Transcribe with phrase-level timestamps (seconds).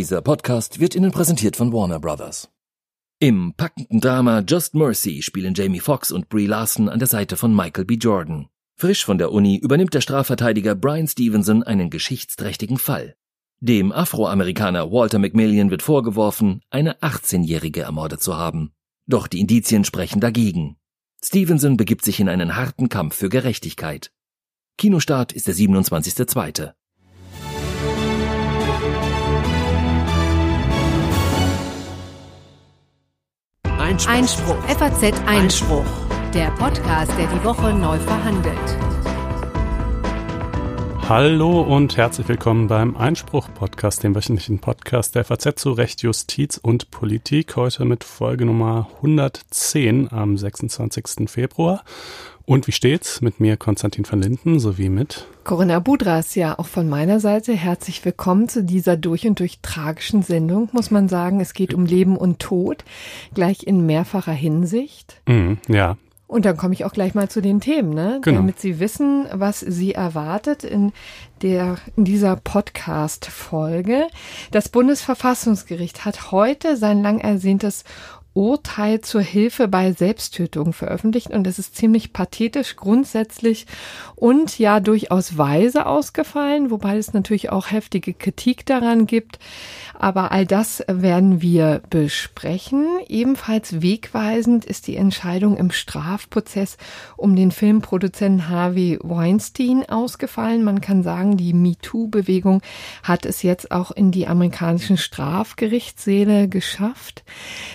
[0.00, 2.48] Dieser Podcast wird Ihnen präsentiert von Warner Brothers.
[3.18, 7.54] Im packenden Drama Just Mercy spielen Jamie Foxx und Brie Larson an der Seite von
[7.54, 7.96] Michael B.
[7.96, 8.48] Jordan.
[8.76, 13.14] Frisch von der Uni übernimmt der Strafverteidiger Brian Stevenson einen geschichtsträchtigen Fall.
[13.60, 18.72] Dem Afroamerikaner Walter McMillian wird vorgeworfen, eine 18-Jährige ermordet zu haben.
[19.06, 20.78] Doch die Indizien sprechen dagegen.
[21.22, 24.12] Stevenson begibt sich in einen harten Kampf für Gerechtigkeit.
[24.78, 26.72] Kinostart ist der 27.2.
[33.90, 34.12] Einspruch.
[34.12, 34.68] Einspruch.
[34.68, 35.84] FAZ Einspruch.
[36.32, 38.56] Der Podcast, der die Woche neu verhandelt.
[41.08, 46.92] Hallo und herzlich willkommen beim Einspruch-Podcast, dem wöchentlichen Podcast der FAZ zu Recht, Justiz und
[46.92, 47.56] Politik.
[47.56, 51.28] Heute mit Folge Nummer 110 am 26.
[51.28, 51.82] Februar.
[52.50, 56.88] Und wie steht's mit mir, Konstantin van Linden, sowie mit Corinna Budras, ja, auch von
[56.88, 61.38] meiner Seite herzlich willkommen zu dieser durch und durch tragischen Sendung, muss man sagen.
[61.38, 62.84] Es geht um Leben und Tod,
[63.34, 65.22] gleich in mehrfacher Hinsicht.
[65.28, 65.96] Mm, ja.
[66.26, 68.18] Und dann komme ich auch gleich mal zu den Themen, ne?
[68.20, 68.38] Genau.
[68.38, 70.92] damit Sie wissen, was Sie erwartet in
[71.42, 74.08] der in dieser Podcast-Folge.
[74.50, 77.84] Das Bundesverfassungsgericht hat heute sein lang ersehntes
[78.32, 83.66] Urteil zur Hilfe bei Selbsttötung veröffentlicht und es ist ziemlich pathetisch grundsätzlich
[84.14, 89.38] und ja durchaus weise ausgefallen, wobei es natürlich auch heftige Kritik daran gibt.
[90.02, 92.86] Aber all das werden wir besprechen.
[93.06, 96.78] Ebenfalls wegweisend ist die Entscheidung im Strafprozess
[97.18, 100.64] um den Filmproduzenten Harvey Weinstein ausgefallen.
[100.64, 102.62] Man kann sagen, die MeToo-Bewegung
[103.02, 107.22] hat es jetzt auch in die amerikanischen Strafgerichtssäle geschafft.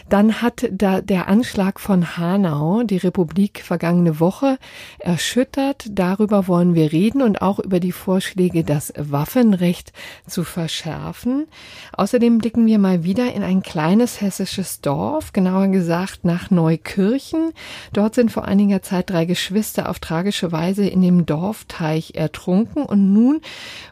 [0.10, 4.58] Dann hat da der Anschlag von Hanau die Republik vergangene Woche
[4.98, 5.86] erschüttert.
[5.92, 9.94] Darüber wollen wir reden und auch über die Vorschläge, das Waffenrecht
[10.26, 11.46] zu verschärfen.
[11.94, 17.52] Außerdem blicken wir mal wieder in ein kleines hessisches Dorf, genauer gesagt nach Neukirchen.
[17.92, 23.14] Dort sind vor einiger Zeit drei Geschwister auf tragische Weise in dem Dorfteich ertrunken und
[23.14, 23.42] nun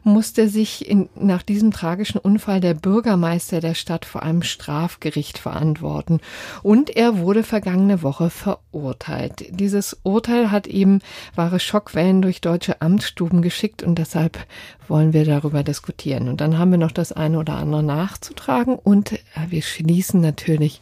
[0.04, 6.22] musste sich in, nach diesem tragischen Unfall der Bürgermeister der Stadt vor einem Strafgericht verantworten.
[6.62, 9.46] Und er wurde vergangene Woche verurteilt.
[9.50, 11.00] Dieses Urteil hat eben
[11.36, 14.40] wahre Schockwellen durch deutsche Amtsstuben geschickt und deshalb
[14.88, 16.30] wollen wir darüber diskutieren.
[16.30, 19.18] Und dann haben wir noch das eine oder andere nachzutragen und äh,
[19.50, 20.82] wir schließen natürlich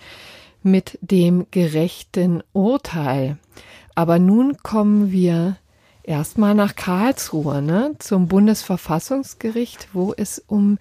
[0.63, 3.37] mit dem gerechten Urteil.
[3.95, 5.57] Aber nun kommen wir
[6.03, 10.77] erstmal nach Karlsruhe, ne, zum Bundesverfassungsgericht, wo es um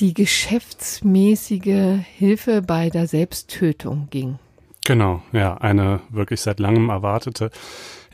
[0.00, 4.38] die geschäftsmäßige Hilfe bei der Selbsttötung ging.
[4.84, 7.50] Genau, ja, eine wirklich seit langem erwartete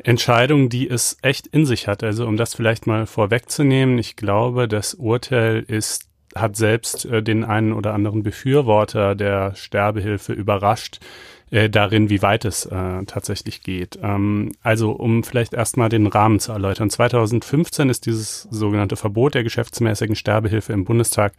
[0.04, 2.04] Entscheidung, die es echt in sich hat.
[2.04, 7.44] Also um das vielleicht mal vorwegzunehmen, ich glaube, das Urteil ist hat selbst äh, den
[7.44, 11.00] einen oder anderen Befürworter der Sterbehilfe überrascht
[11.50, 13.98] äh, darin, wie weit es äh, tatsächlich geht.
[14.02, 16.91] Ähm, also um vielleicht erstmal den Rahmen zu erläutern.
[16.91, 21.32] 2015 ist dieses sogenannte Verbot der geschäftsmäßigen Sterbehilfe im Bundestag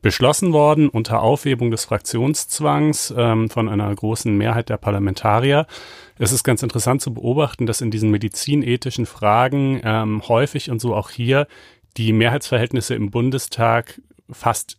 [0.00, 5.66] beschlossen worden unter Aufhebung des Fraktionszwangs ähm, von einer großen Mehrheit der Parlamentarier.
[6.18, 10.94] Es ist ganz interessant zu beobachten, dass in diesen medizinethischen Fragen ähm, häufig und so
[10.94, 11.46] auch hier
[11.96, 14.00] die Mehrheitsverhältnisse im Bundestag
[14.32, 14.78] fast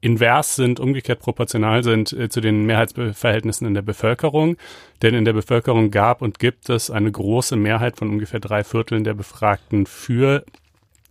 [0.00, 4.56] invers sind, umgekehrt proportional sind äh, zu den Mehrheitsverhältnissen in der Bevölkerung.
[5.00, 9.04] Denn in der Bevölkerung gab und gibt es eine große Mehrheit von ungefähr drei Vierteln
[9.04, 10.44] der Befragten für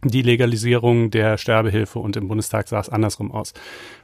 [0.03, 3.53] die Legalisierung der Sterbehilfe und im Bundestag sah es andersrum aus.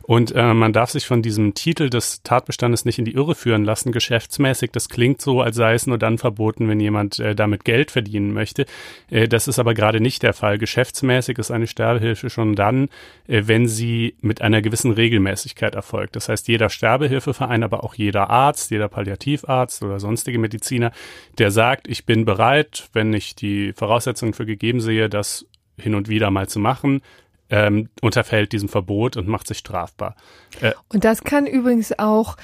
[0.07, 3.65] Und äh, man darf sich von diesem Titel des Tatbestandes nicht in die Irre führen
[3.65, 3.91] lassen.
[3.91, 7.91] Geschäftsmäßig, das klingt so, als sei es nur dann verboten, wenn jemand äh, damit Geld
[7.91, 8.65] verdienen möchte.
[9.09, 10.59] Äh, das ist aber gerade nicht der Fall.
[10.59, 12.87] Geschäftsmäßig ist eine Sterbehilfe schon dann,
[13.27, 16.15] äh, wenn sie mit einer gewissen Regelmäßigkeit erfolgt.
[16.15, 20.93] Das heißt, jeder Sterbehilfeverein, aber auch jeder Arzt, jeder Palliativarzt oder sonstige Mediziner,
[21.37, 25.45] der sagt, ich bin bereit, wenn ich die Voraussetzungen für gegeben sehe, das
[25.77, 27.01] hin und wieder mal zu machen,
[27.49, 30.15] ähm, unterfällt diesem Verbot und macht sich strafbar.
[30.59, 32.35] Äh, und das kann übrigens auch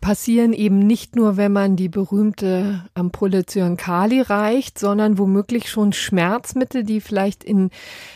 [0.00, 6.82] passieren, eben nicht nur, wenn man die berühmte Ampulle Zyankali reicht, sondern womöglich schon Schmerzmittel,
[6.82, 7.70] die vielleicht in,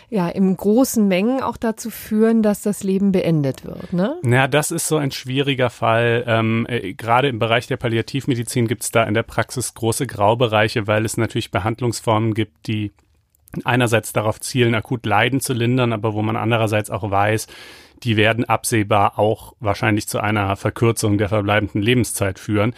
[0.09, 3.93] ja, in großen Mengen auch dazu führen, dass das Leben beendet wird.
[3.93, 4.17] Ne?
[4.25, 6.25] Ja, das ist so ein schwieriger Fall.
[6.27, 10.87] Ähm, äh, gerade im Bereich der Palliativmedizin gibt es da in der Praxis große Graubereiche,
[10.87, 12.93] weil es natürlich Behandlungsformen gibt, die
[13.65, 17.47] einerseits darauf zielen, akut Leiden zu lindern, aber wo man andererseits auch weiß,
[18.03, 22.75] die werden absehbar auch wahrscheinlich zu einer Verkürzung der verbleibenden Lebenszeit führen.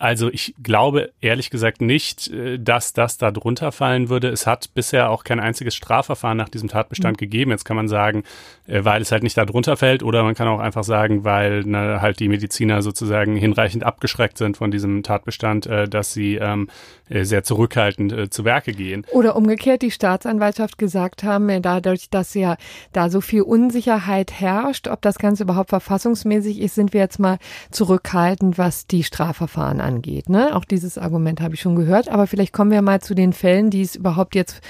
[0.00, 4.28] Also ich glaube ehrlich gesagt nicht, äh, dass das da drunter fallen würde.
[4.28, 7.18] Es hat bisher auch kein einziges Strafverfahren nach diesem Tatbestand mhm.
[7.18, 7.50] gegeben.
[7.50, 8.24] Jetzt kann man sagen,
[8.66, 11.64] äh, weil es halt nicht da drunter fällt oder man kann auch einfach sagen, weil
[11.64, 16.70] ne, halt die Mediziner sozusagen hinreichend abgeschreckt sind von diesem Tatbestand, äh, dass sie ähm,
[17.10, 19.04] sehr zurückhaltend zu Werke gehen.
[19.10, 22.56] Oder umgekehrt die Staatsanwaltschaft gesagt haben, dadurch, dass ja
[22.92, 27.38] da so viel Unsicherheit herrscht, ob das Ganze überhaupt verfassungsmäßig ist, sind wir jetzt mal
[27.72, 29.89] zurückhaltend, was die Strafverfahren angeht.
[30.28, 30.54] Ne?
[30.54, 32.08] Auch dieses Argument habe ich schon gehört.
[32.08, 34.60] Aber vielleicht kommen wir mal zu den Fällen, die es überhaupt jetzt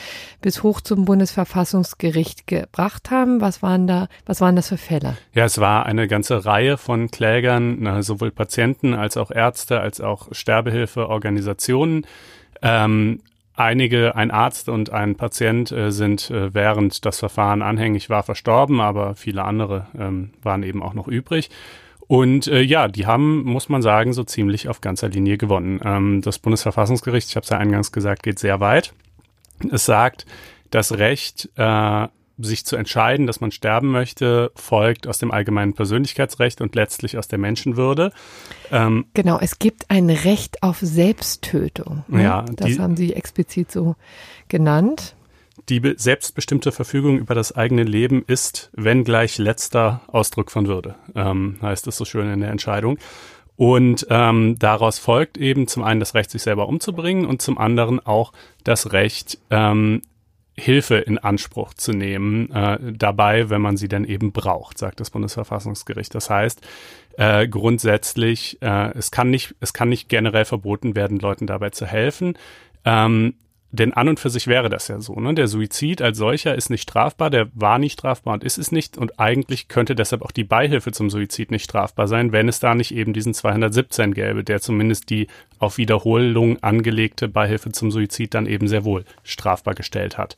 [0.40, 3.40] bis hoch zum Bundesverfassungsgericht gebracht haben.
[3.40, 5.16] Was waren da, was waren das für Fälle?
[5.34, 10.28] Ja, es war eine ganze Reihe von Klägern, sowohl Patienten als auch Ärzte, als auch
[10.32, 12.06] Sterbehilfeorganisationen.
[12.62, 13.20] Ähm,
[13.60, 18.80] Einige, ein Arzt und ein Patient äh, sind äh, während das Verfahren anhängig war verstorben,
[18.80, 21.50] aber viele andere ähm, waren eben auch noch übrig.
[22.10, 25.80] Und äh, ja, die haben, muss man sagen, so ziemlich auf ganzer Linie gewonnen.
[25.84, 28.94] Ähm, das Bundesverfassungsgericht, ich habe es ja eingangs gesagt, geht sehr weit.
[29.70, 30.26] Es sagt,
[30.70, 36.60] das Recht, äh, sich zu entscheiden, dass man sterben möchte, folgt aus dem allgemeinen Persönlichkeitsrecht
[36.60, 38.10] und letztlich aus der Menschenwürde.
[38.72, 42.02] Ähm, genau, es gibt ein Recht auf Selbsttötung.
[42.08, 42.24] Ne?
[42.24, 43.94] Ja, das die, haben Sie explizit so
[44.48, 45.14] genannt.
[45.68, 51.58] Die selbstbestimmte Verfügung über das eigene Leben ist, wenn gleich letzter Ausdruck von Würde, ähm,
[51.62, 52.98] heißt es so schön in der Entscheidung.
[53.56, 58.04] Und ähm, daraus folgt eben zum einen das Recht, sich selber umzubringen und zum anderen
[58.04, 58.32] auch
[58.64, 60.00] das Recht, ähm,
[60.60, 65.10] Hilfe in Anspruch zu nehmen, äh, dabei, wenn man sie denn eben braucht, sagt das
[65.10, 66.14] Bundesverfassungsgericht.
[66.14, 66.60] Das heißt,
[67.16, 71.86] äh, grundsätzlich, äh, es kann nicht, es kann nicht generell verboten werden, Leuten dabei zu
[71.86, 72.34] helfen.
[72.84, 73.34] Ähm,
[73.72, 75.14] denn an und für sich wäre das ja so.
[75.14, 75.34] Ne?
[75.34, 78.98] Der Suizid als solcher ist nicht strafbar, der war nicht strafbar und ist es nicht.
[78.98, 82.74] Und eigentlich könnte deshalb auch die Beihilfe zum Suizid nicht strafbar sein, wenn es da
[82.74, 85.28] nicht eben diesen 217 gäbe, der zumindest die
[85.58, 90.36] auf Wiederholung angelegte Beihilfe zum Suizid dann eben sehr wohl strafbar gestellt hat.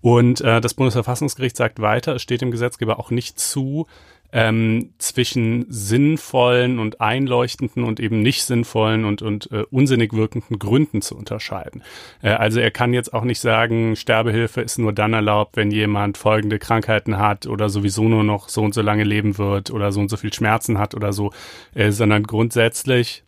[0.00, 3.86] Und äh, das Bundesverfassungsgericht sagt weiter, es steht dem Gesetzgeber auch nicht zu,
[4.32, 11.02] ähm, zwischen sinnvollen und einleuchtenden und eben nicht sinnvollen und, und äh, unsinnig wirkenden Gründen
[11.02, 11.82] zu unterscheiden.
[12.22, 16.16] Äh, also er kann jetzt auch nicht sagen, Sterbehilfe ist nur dann erlaubt, wenn jemand
[16.16, 20.00] folgende Krankheiten hat oder sowieso nur noch so und so lange leben wird oder so
[20.00, 21.32] und so viel Schmerzen hat oder so,
[21.74, 23.22] äh, sondern grundsätzlich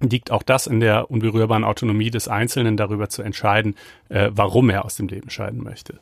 [0.00, 3.76] liegt auch das in der unberührbaren Autonomie des Einzelnen darüber zu entscheiden,
[4.08, 6.00] äh, warum er aus dem Leben scheiden möchte.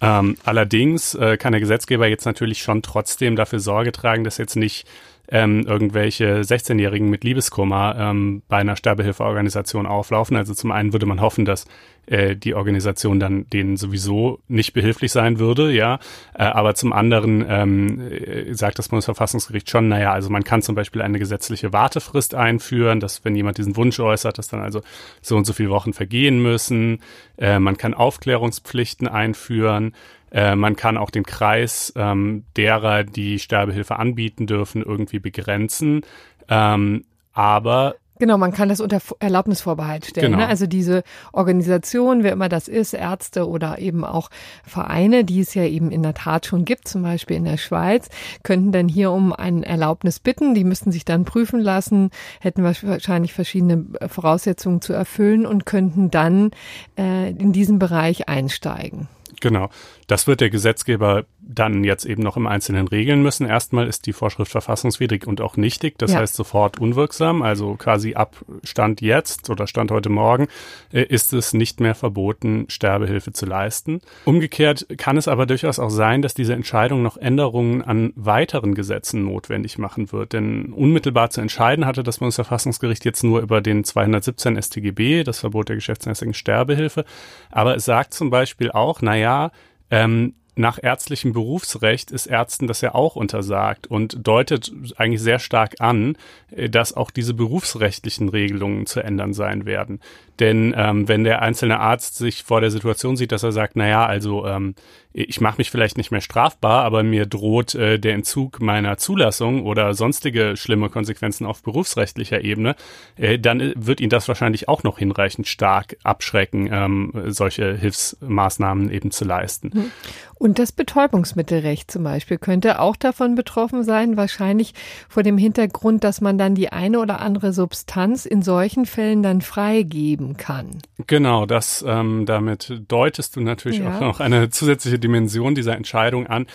[0.00, 4.56] Ähm, allerdings äh, kann der Gesetzgeber jetzt natürlich schon trotzdem dafür Sorge tragen, dass jetzt
[4.56, 4.86] nicht
[5.30, 10.36] ähm, irgendwelche 16-Jährigen mit Liebeskummer ähm, bei einer Sterbehilfeorganisation auflaufen.
[10.36, 11.66] Also zum einen würde man hoffen, dass
[12.06, 16.00] äh, die Organisation dann denen sowieso nicht behilflich sein würde, ja.
[16.34, 20.74] Äh, aber zum anderen ähm, äh, sagt das Bundesverfassungsgericht schon, naja, also man kann zum
[20.74, 24.82] Beispiel eine gesetzliche Wartefrist einführen, dass wenn jemand diesen Wunsch äußert, dass dann also
[25.22, 27.00] so und so viele Wochen vergehen müssen.
[27.38, 29.94] Äh, man kann Aufklärungspflichten einführen.
[30.30, 36.02] Äh, man kann auch den Kreis ähm, derer, die Sterbehilfe anbieten dürfen, irgendwie begrenzen.
[36.48, 40.32] Ähm, aber Genau, man kann das unter Erlaubnisvorbehalt stellen.
[40.32, 40.36] Ne?
[40.36, 40.44] Genau.
[40.44, 40.50] Ne?
[40.50, 44.28] Also diese Organisation, wer immer das ist, Ärzte oder eben auch
[44.62, 48.10] Vereine, die es ja eben in der Tat schon gibt, zum Beispiel in der Schweiz,
[48.42, 50.54] könnten dann hier um ein Erlaubnis bitten.
[50.54, 52.10] Die müssten sich dann prüfen lassen,
[52.40, 56.50] hätten wahrscheinlich verschiedene Voraussetzungen zu erfüllen und könnten dann
[56.98, 59.08] äh, in diesen Bereich einsteigen.
[59.40, 59.70] Genau.
[60.10, 63.46] Das wird der Gesetzgeber dann jetzt eben noch im Einzelnen regeln müssen.
[63.46, 66.18] Erstmal ist die Vorschrift verfassungswidrig und auch nichtig, das ja.
[66.18, 70.48] heißt sofort unwirksam, also quasi ab Stand jetzt oder Stand heute Morgen
[70.92, 74.00] äh, ist es nicht mehr verboten, Sterbehilfe zu leisten.
[74.24, 79.24] Umgekehrt kann es aber durchaus auch sein, dass diese Entscheidung noch Änderungen an weiteren Gesetzen
[79.24, 84.60] notwendig machen wird, denn unmittelbar zu entscheiden hatte das Bundesverfassungsgericht jetzt nur über den 217
[84.60, 87.04] StGB, das Verbot der geschäftsmäßigen Sterbehilfe,
[87.52, 89.52] aber es sagt zum Beispiel auch, naja,
[89.90, 95.76] ähm, nach ärztlichem Berufsrecht ist Ärzten das ja auch untersagt und deutet eigentlich sehr stark
[95.80, 96.16] an,
[96.50, 100.00] äh, dass auch diese berufsrechtlichen Regelungen zu ändern sein werden.
[100.40, 103.86] Denn ähm, wenn der einzelne Arzt sich vor der Situation sieht, dass er sagt, na
[103.86, 104.74] ja, also ähm,
[105.12, 109.64] ich mache mich vielleicht nicht mehr strafbar, aber mir droht äh, der Entzug meiner Zulassung
[109.64, 112.76] oder sonstige schlimme Konsequenzen auf berufsrechtlicher Ebene,
[113.16, 118.90] äh, dann äh, wird ihn das wahrscheinlich auch noch hinreichend stark abschrecken, ähm, solche Hilfsmaßnahmen
[118.90, 119.72] eben zu leisten.
[119.72, 119.90] Hm.
[120.36, 124.72] Und das Betäubungsmittelrecht zum Beispiel könnte auch davon betroffen sein, wahrscheinlich
[125.08, 129.42] vor dem Hintergrund, dass man dann die eine oder andere Substanz in solchen Fällen dann
[129.42, 130.78] freigeben kann.
[131.06, 133.96] Genau, das ähm, damit deutest du natürlich ja.
[133.96, 136.46] auch noch eine zusätzliche Dimension dieser Entscheidung an.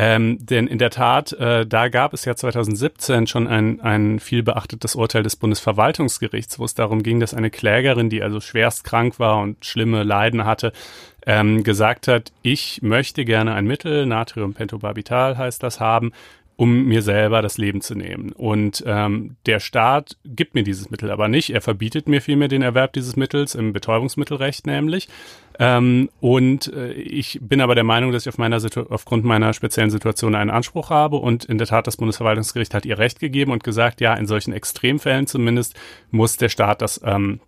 [0.00, 4.42] Ähm, denn in der Tat, äh, da gab es ja 2017 schon ein, ein viel
[4.42, 9.18] beachtetes Urteil des Bundesverwaltungsgerichts, wo es darum ging, dass eine Klägerin, die also schwerst krank
[9.18, 10.72] war und schlimme Leiden hatte,
[11.26, 16.12] ähm, gesagt hat, ich möchte gerne ein Mittel, Natriumpentobarbital heißt das, haben,
[16.58, 18.32] um mir selber das Leben zu nehmen.
[18.32, 21.50] Und ähm, der Staat gibt mir dieses Mittel aber nicht.
[21.50, 25.08] Er verbietet mir vielmehr den Erwerb dieses Mittels im Betäubungsmittelrecht nämlich.
[25.60, 28.60] Ähm, und äh, ich bin aber der Meinung, dass ich auf meiner
[28.90, 31.18] aufgrund meiner speziellen Situation einen Anspruch habe.
[31.18, 34.52] Und in der Tat, das Bundesverwaltungsgericht hat ihr Recht gegeben und gesagt, ja, in solchen
[34.52, 35.78] Extremfällen zumindest
[36.10, 37.38] muss der Staat das ähm,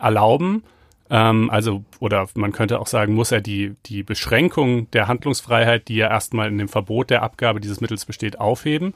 [0.00, 0.64] erlauben.
[1.10, 5.96] Ähm, also, oder man könnte auch sagen, muss er die, die Beschränkung der Handlungsfreiheit, die
[5.96, 8.94] ja erstmal in dem Verbot der Abgabe dieses Mittels besteht, aufheben.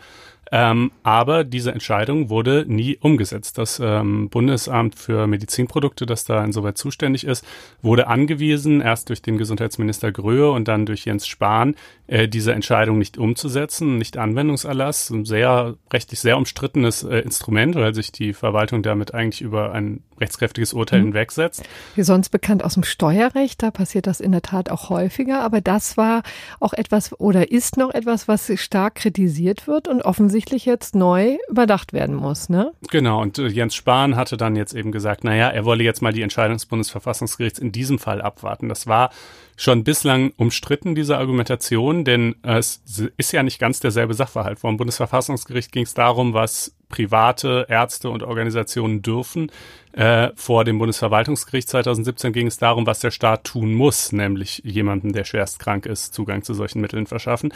[0.53, 3.59] Ähm, aber diese Entscheidung wurde nie umgesetzt.
[3.59, 7.45] Das ähm, Bundesamt für Medizinprodukte, das da insoweit zuständig ist,
[7.83, 11.75] wurde angewiesen, erst durch den Gesundheitsminister Gröhe und dann durch Jens Spahn,
[12.07, 15.11] äh, diese Entscheidung nicht umzusetzen, nicht Anwendungserlass.
[15.11, 20.03] Ein sehr rechtlich sehr umstrittenes äh, Instrument, weil sich die Verwaltung damit eigentlich über ein
[20.21, 21.07] rechtskräftiges Urteil mhm.
[21.07, 21.65] hinwegsetzt.
[21.97, 25.61] Wie sonst bekannt aus dem Steuerrecht, da passiert das in der Tat auch häufiger, aber
[25.61, 26.23] das war
[26.61, 31.93] auch etwas oder ist noch etwas, was stark kritisiert wird und offensichtlich jetzt neu überdacht
[31.93, 32.73] werden muss, ne?
[32.91, 36.13] Genau, und äh, Jens Spahn hatte dann jetzt eben gesagt, naja, er wolle jetzt mal
[36.13, 38.69] die Entscheidung des Bundesverfassungsgerichts in diesem Fall abwarten.
[38.69, 39.11] Das war
[39.57, 42.83] schon bislang umstritten, diese Argumentation, denn es
[43.17, 44.59] ist ja nicht ganz derselbe Sachverhalt.
[44.59, 49.51] Vor dem Bundesverfassungsgericht ging es darum, was private Ärzte und Organisationen dürfen.
[49.93, 55.13] Äh, vor dem Bundesverwaltungsgericht 2017 ging es darum, was der Staat tun muss, nämlich jemanden,
[55.13, 57.53] der schwerst krank ist, Zugang zu solchen Mitteln verschaffen.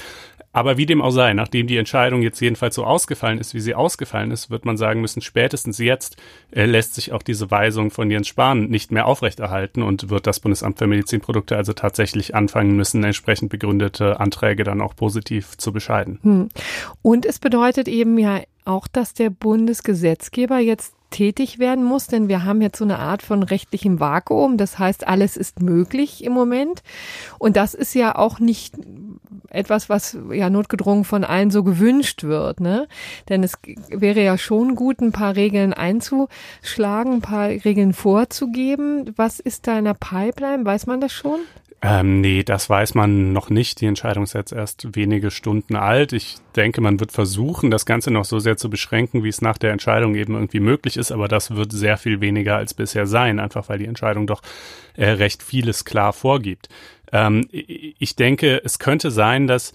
[0.52, 3.74] Aber wie dem auch sei, nachdem die Entscheidung jetzt jedenfalls so ausgefallen ist, wie sie
[3.74, 6.16] ausgefallen ist, wird man sagen müssen, spätestens jetzt
[6.52, 10.38] äh, lässt sich auch diese Weisung von Jens Spahn nicht mehr aufrechterhalten und wird das
[10.38, 16.20] Bundesamt für Medizinprodukte also tatsächlich anfangen müssen, entsprechend begründete Anträge dann auch positiv zu bescheiden.
[16.22, 16.48] Hm.
[17.02, 22.44] Und es bedeutet eben ja auch, dass der Bundesgesetzgeber jetzt tätig werden muss, denn wir
[22.44, 24.58] haben jetzt so eine Art von rechtlichem Vakuum.
[24.58, 26.82] Das heißt, alles ist möglich im Moment.
[27.38, 28.74] Und das ist ja auch nicht
[29.48, 32.86] etwas, was ja notgedrungen von allen so gewünscht wird, ne?
[33.30, 33.54] Denn es
[33.88, 39.10] wäre ja schon gut, ein paar Regeln einzuschlagen, ein paar Regeln vorzugeben.
[39.16, 40.66] Was ist da in der Pipeline?
[40.66, 41.40] Weiß man das schon?
[41.80, 43.80] Ähm, nee, das weiß man noch nicht.
[43.80, 46.12] Die Entscheidung ist jetzt erst wenige Stunden alt.
[46.12, 49.58] Ich denke, man wird versuchen, das Ganze noch so sehr zu beschränken, wie es nach
[49.58, 51.12] der Entscheidung eben irgendwie möglich ist.
[51.12, 54.42] Aber das wird sehr viel weniger als bisher sein, einfach weil die Entscheidung doch
[54.96, 56.68] äh, recht vieles klar vorgibt.
[57.12, 59.72] Ähm, ich denke, es könnte sein, dass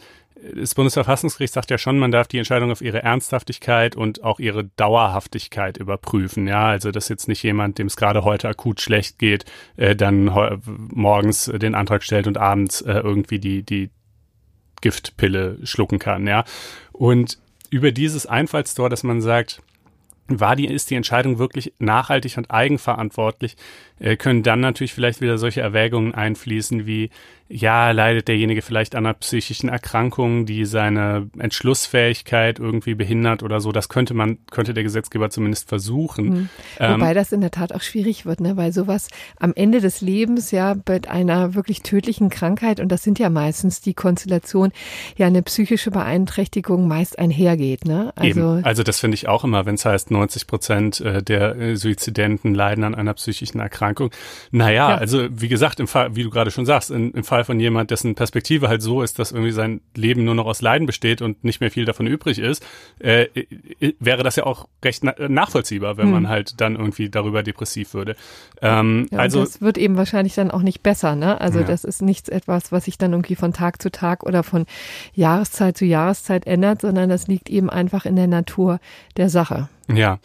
[0.56, 4.66] das Bundesverfassungsgericht sagt ja schon, man darf die Entscheidung auf ihre Ernsthaftigkeit und auch ihre
[4.66, 6.48] Dauerhaftigkeit überprüfen.
[6.48, 9.46] Ja, also dass jetzt nicht jemand, dem es gerade heute akut schlecht geht,
[9.78, 10.26] äh, dann
[10.66, 13.90] morgens den Antrag stellt und abends äh, irgendwie die die
[14.82, 16.28] Giftpille schlucken kann.
[16.28, 16.44] Ja,
[16.92, 17.38] und
[17.70, 19.62] über dieses Einfallstor, dass man sagt,
[20.28, 23.56] war die, ist die Entscheidung wirklich nachhaltig und eigenverantwortlich,
[24.18, 27.10] können dann natürlich vielleicht wieder solche Erwägungen einfließen wie,
[27.50, 33.72] ja, leidet derjenige vielleicht an einer psychischen Erkrankung, die seine Entschlussfähigkeit irgendwie behindert oder so.
[33.72, 36.26] Das könnte man, könnte der Gesetzgeber zumindest versuchen.
[36.26, 36.50] Mhm.
[36.80, 38.58] Wobei ähm, das in der Tat auch schwierig wird, ne?
[38.58, 43.20] weil sowas am Ende des Lebens ja mit einer wirklich tödlichen Krankheit, und das sind
[43.20, 44.72] ja meistens die Konstellation,
[45.16, 47.86] ja eine psychische Beeinträchtigung meist einhergeht.
[47.86, 48.14] Ne?
[48.16, 48.66] Also, Eben.
[48.66, 52.56] also das finde ich auch immer, wenn es heißt, 90 Prozent äh, der äh, Suizidenten
[52.56, 53.83] leiden an einer psychischen Erkrankung.
[54.52, 54.96] Naja, ja.
[54.96, 57.92] also wie gesagt, im Fall, wie du gerade schon sagst, im, im Fall von jemand,
[57.92, 61.44] dessen Perspektive halt so ist, dass irgendwie sein Leben nur noch aus Leiden besteht und
[61.44, 62.66] nicht mehr viel davon übrig ist,
[63.00, 63.28] äh,
[64.00, 66.12] wäre das ja auch recht na nachvollziehbar, wenn hm.
[66.12, 68.16] man halt dann irgendwie darüber depressiv würde.
[68.62, 71.40] Ähm, ja, also das wird eben wahrscheinlich dann auch nicht besser, ne?
[71.42, 71.66] Also ja.
[71.66, 74.66] das ist nichts etwas, was sich dann irgendwie von Tag zu Tag oder von
[75.14, 78.80] Jahreszeit zu Jahreszeit ändert, sondern das liegt eben einfach in der Natur
[79.18, 79.70] der Sache.
[79.94, 80.20] Ja.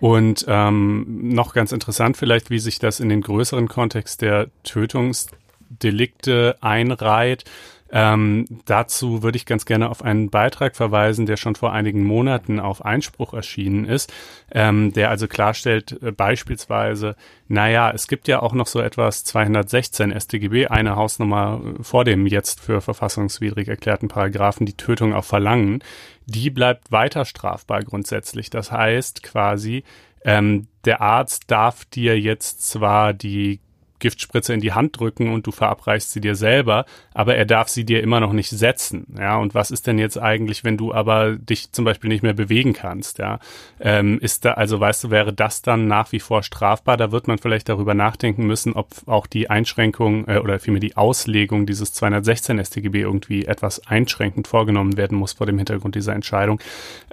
[0.00, 1.04] Und ähm,
[1.34, 7.44] noch ganz interessant vielleicht, wie sich das in den größeren Kontext der Tötungsdelikte einreiht.
[7.92, 12.60] Ähm, dazu würde ich ganz gerne auf einen Beitrag verweisen, der schon vor einigen Monaten
[12.60, 14.12] auf Einspruch erschienen ist,
[14.52, 17.16] ähm, der also klarstellt äh, beispielsweise,
[17.48, 22.26] naja, es gibt ja auch noch so etwas 216 StGB, eine Hausnummer äh, vor dem
[22.26, 25.82] jetzt für verfassungswidrig erklärten Paragraphen, die Tötung auf Verlangen,
[26.26, 28.50] die bleibt weiter strafbar grundsätzlich.
[28.50, 29.82] Das heißt quasi,
[30.24, 33.60] ähm, der Arzt darf dir jetzt zwar die
[34.00, 37.84] Giftspritze in die Hand drücken und du verabreichst sie dir selber, aber er darf sie
[37.84, 39.06] dir immer noch nicht setzen.
[39.18, 42.34] Ja, und was ist denn jetzt eigentlich, wenn du aber dich zum Beispiel nicht mehr
[42.34, 43.18] bewegen kannst?
[43.18, 43.38] Ja,
[43.78, 46.96] ähm, ist da, also weißt du, wäre das dann nach wie vor strafbar?
[46.96, 50.96] Da wird man vielleicht darüber nachdenken müssen, ob auch die Einschränkung äh, oder vielmehr die
[50.96, 56.60] Auslegung dieses 216 StGB irgendwie etwas einschränkend vorgenommen werden muss vor dem Hintergrund dieser Entscheidung.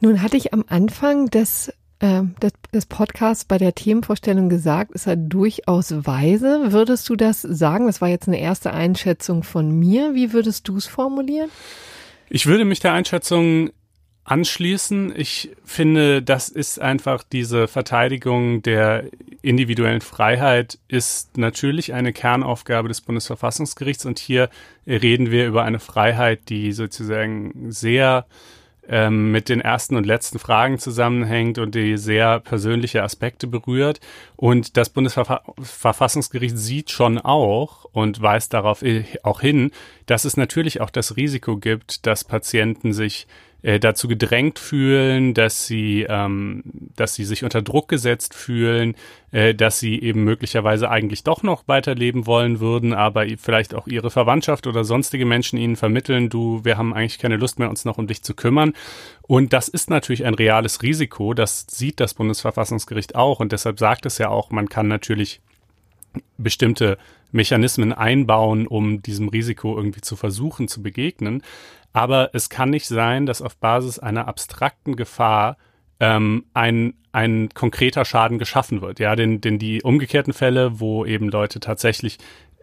[0.01, 5.07] Nun hatte ich am Anfang des äh, des, des Podcasts bei der Themenvorstellung gesagt, ist
[5.07, 6.73] er durchaus weise.
[6.73, 7.87] Würdest du das sagen?
[7.87, 10.13] Das war jetzt eine erste Einschätzung von mir.
[10.13, 11.49] Wie würdest du es formulieren?
[12.29, 13.71] Ich würde mich der Einschätzung
[14.25, 15.13] anschließen.
[15.15, 19.05] Ich finde, das ist einfach diese Verteidigung der
[19.43, 24.49] individuellen Freiheit ist natürlich eine Kernaufgabe des Bundesverfassungsgerichts und hier
[24.87, 28.25] reden wir über eine Freiheit, die sozusagen sehr
[28.89, 33.99] ähm, mit den ersten und letzten Fragen zusammenhängt und die sehr persönliche Aspekte berührt.
[34.35, 38.83] Und das Bundesverfassungsgericht sieht schon auch und weist darauf
[39.23, 39.71] auch hin,
[40.05, 43.27] dass es natürlich auch das Risiko gibt, dass Patienten sich
[43.65, 46.61] äh, dazu gedrängt fühlen, dass sie, ähm,
[46.95, 48.93] dass sie sich unter Druck gesetzt fühlen,
[49.31, 54.11] äh, dass sie eben möglicherweise eigentlich doch noch weiterleben wollen würden, aber vielleicht auch ihre
[54.11, 57.97] Verwandtschaft oder sonstige Menschen ihnen vermitteln, du, wir haben eigentlich keine Lust mehr, uns noch
[57.97, 58.73] um dich zu kümmern.
[59.23, 64.05] Und das ist natürlich ein reales Risiko, das sieht das Bundesverfassungsgericht auch und deshalb sagt
[64.05, 65.41] es ja auch, man kann natürlich
[66.37, 66.99] bestimmte
[67.31, 71.41] Mechanismen einbauen, um diesem Risiko irgendwie zu versuchen zu begegnen.
[71.95, 75.55] Aber es kann nicht sein, dass auf Basis einer abstrakten Gefahr
[76.01, 78.99] ähm, ein, ein konkreter Schaden geschaffen wird.
[78.99, 82.17] Ja, denn, denn die umgekehrten Fälle, wo eben Leute tatsächlich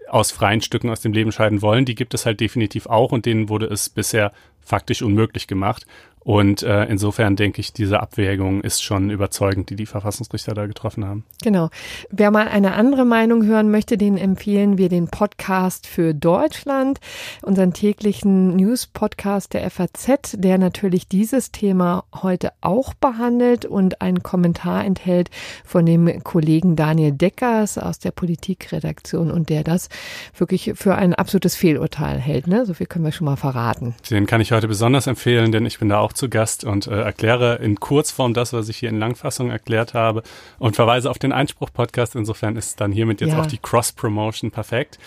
[0.07, 3.25] aus freien Stücken aus dem Leben scheiden wollen, die gibt es halt definitiv auch und
[3.25, 5.87] denen wurde es bisher faktisch unmöglich gemacht.
[6.25, 11.05] Und äh, insofern denke ich, diese Abwägung ist schon überzeugend, die die Verfassungsrichter da getroffen
[11.05, 11.25] haben.
[11.43, 11.71] Genau.
[12.11, 17.01] Wer mal eine andere Meinung hören möchte, den empfehlen wir den Podcast für Deutschland,
[17.43, 24.85] unseren täglichen News-Podcast der FAZ, der natürlich dieses Thema heute auch behandelt und einen Kommentar
[24.85, 25.31] enthält
[25.65, 29.89] von dem Kollegen Daniel Deckers aus der Politikredaktion und der das
[30.37, 32.47] wirklich für ein absolutes Fehlurteil hält.
[32.47, 32.65] Ne?
[32.67, 33.95] So viel können wir schon mal verraten.
[34.11, 36.87] Den kann ich heute besonders empfehlen, denn ich bin da auch auch zu Gast und
[36.87, 40.23] äh, erkläre in Kurzform das, was ich hier in Langfassung erklärt habe
[40.59, 42.15] und verweise auf den Einspruch-Podcast.
[42.17, 43.41] Insofern ist dann hiermit jetzt ja.
[43.41, 44.99] auch die Cross-Promotion perfekt.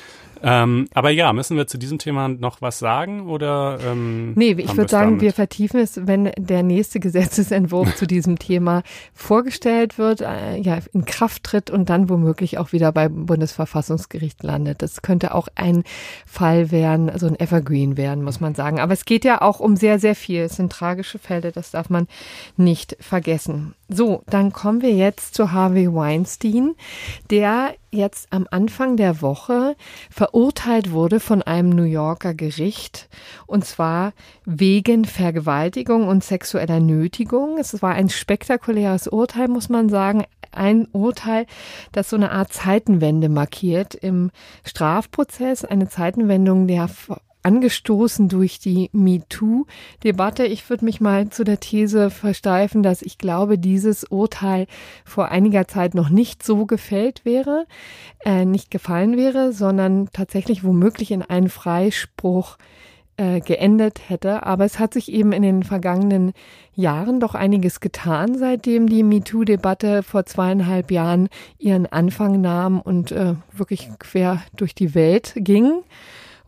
[0.47, 3.79] Ähm, aber ja, müssen wir zu diesem Thema noch was sagen oder?
[3.83, 5.21] Ähm, nee, ich würde sagen, damit?
[5.21, 8.83] wir vertiefen es, wenn der nächste Gesetzesentwurf zu diesem Thema
[9.15, 14.83] vorgestellt wird, äh, ja, in Kraft tritt und dann womöglich auch wieder beim Bundesverfassungsgericht landet.
[14.83, 15.83] Das könnte auch ein
[16.27, 18.79] Fall werden, also ein Evergreen werden, muss man sagen.
[18.79, 20.41] Aber es geht ja auch um sehr, sehr viel.
[20.41, 22.07] Es sind tragische Fälle, das darf man
[22.55, 23.73] nicht vergessen.
[23.87, 26.73] So, dann kommen wir jetzt zu Harvey Weinstein,
[27.29, 29.75] der jetzt am Anfang der Woche
[30.09, 33.09] verurteilt wurde von einem New Yorker Gericht
[33.45, 37.59] und zwar wegen Vergewaltigung und sexueller Nötigung.
[37.59, 40.25] Es war ein spektakuläres Urteil, muss man sagen.
[40.51, 41.45] Ein Urteil,
[41.91, 44.31] das so eine Art Zeitenwende markiert im
[44.63, 46.89] Strafprozess, eine Zeitenwendung der
[47.45, 50.45] angestoßen durch die MeToo-Debatte.
[50.45, 54.65] Ich würde mich mal zu der These versteifen, dass ich glaube, dieses Urteil
[55.05, 57.67] vor einiger Zeit noch nicht so gefällt wäre,
[58.25, 62.57] äh, nicht gefallen wäre, sondern tatsächlich womöglich in einen Freispruch
[63.17, 64.43] äh, geendet hätte.
[64.43, 66.33] Aber es hat sich eben in den vergangenen
[66.73, 71.29] Jahren doch einiges getan, seitdem die MeToo-Debatte vor zweieinhalb Jahren
[71.59, 75.83] ihren Anfang nahm und äh, wirklich quer durch die Welt ging.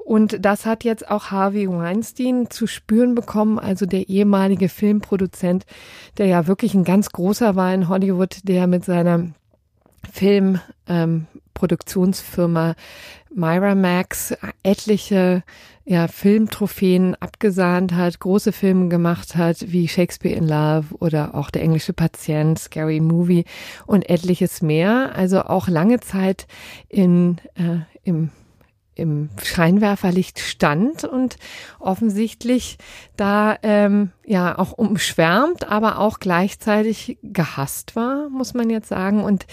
[0.08, 5.66] Und das hat jetzt auch Harvey Weinstein zu spüren bekommen, also der ehemalige Filmproduzent,
[6.18, 9.28] der ja wirklich ein ganz großer war in Hollywood, der mit seiner
[10.10, 12.76] Filmproduktionsfirma ähm,
[13.36, 15.44] Miramax etliche
[15.84, 21.64] ja, Filmtrophäen abgesahnt hat, große Filme gemacht hat, wie Shakespeare in Love oder auch Der
[21.64, 23.44] englische Patient, Scary Movie
[23.86, 25.18] und etliches mehr.
[25.18, 26.48] Also auch lange Zeit
[26.88, 28.30] in, äh, im
[28.98, 31.38] im Scheinwerferlicht stand und
[31.80, 32.78] offensichtlich
[33.16, 39.24] da ähm, ja auch umschwärmt, aber auch gleichzeitig gehasst war, muss man jetzt sagen.
[39.24, 39.46] Und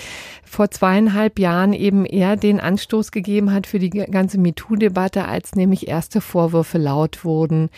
[0.44, 5.88] vor zweieinhalb Jahren eben eher den Anstoß gegeben hat für die ganze MeToo-Debatte, als nämlich
[5.88, 7.70] erste Vorwürfe laut wurden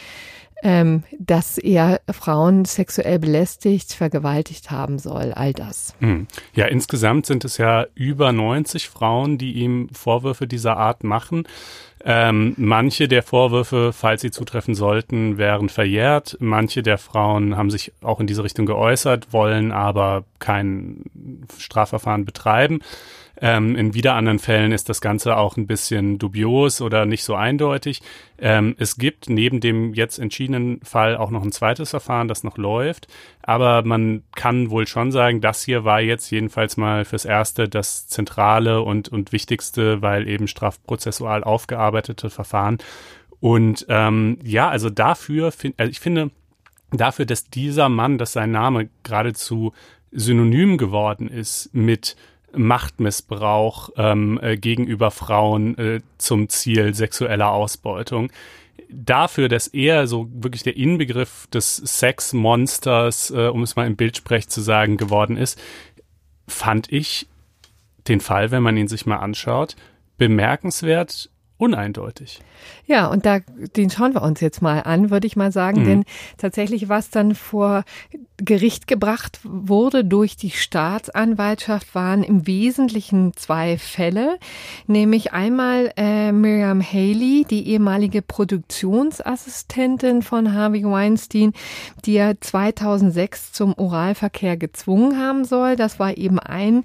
[0.66, 5.94] ähm, dass er Frauen sexuell belästigt, vergewaltigt haben soll, all das.
[6.00, 6.26] Hm.
[6.55, 11.46] Ja, insgesamt sind es ja über 90 Frauen, die ihm Vorwürfe dieser Art machen.
[12.05, 16.37] Ähm, manche der Vorwürfe, falls sie zutreffen sollten, wären verjährt.
[16.40, 21.05] Manche der Frauen haben sich auch in diese Richtung geäußert, wollen aber kein
[21.59, 22.81] Strafverfahren betreiben.
[23.40, 27.35] Ähm, in wieder anderen Fällen ist das Ganze auch ein bisschen dubios oder nicht so
[27.35, 28.01] eindeutig.
[28.38, 32.57] Ähm, es gibt neben dem jetzt entschiedenen Fall auch noch ein zweites Verfahren, das noch
[32.57, 33.09] läuft.
[33.42, 38.09] Aber man kann wohl schon sagen, das hier war jetzt jedenfalls mal fürs Erste das
[38.09, 42.79] zentrale und, und wichtigste, weil eben strafprozessual aufgearbeitete Verfahren.
[43.40, 46.31] Und ähm, ja, also dafür, find, also ich finde,
[46.90, 49.72] dafür, dass dieser Mann, dass sein Name geradezu
[50.11, 52.16] synonym geworden ist mit
[52.56, 58.30] Machtmissbrauch ähm, äh, gegenüber Frauen äh, zum Ziel sexueller Ausbeutung.
[58.88, 64.48] Dafür, dass er so wirklich der Inbegriff des Sexmonsters, äh, um es mal im Bildsprech
[64.48, 65.60] zu sagen, geworden ist,
[66.46, 67.26] fand ich
[68.08, 69.76] den Fall, wenn man ihn sich mal anschaut,
[70.18, 72.40] bemerkenswert uneindeutig.
[72.86, 73.38] Ja, und da,
[73.76, 75.86] den schauen wir uns jetzt mal an, würde ich mal sagen, mhm.
[75.86, 76.04] denn
[76.36, 77.84] tatsächlich, was dann vor
[78.36, 84.38] Gericht gebracht wurde durch die Staatsanwaltschaft, waren im Wesentlichen zwei Fälle,
[84.86, 91.54] nämlich einmal äh, Miriam Haley, die ehemalige Produktionsassistentin von Harvey Weinstein,
[92.04, 95.76] die er 2006 zum Oralverkehr gezwungen haben soll.
[95.76, 96.84] Das war eben ein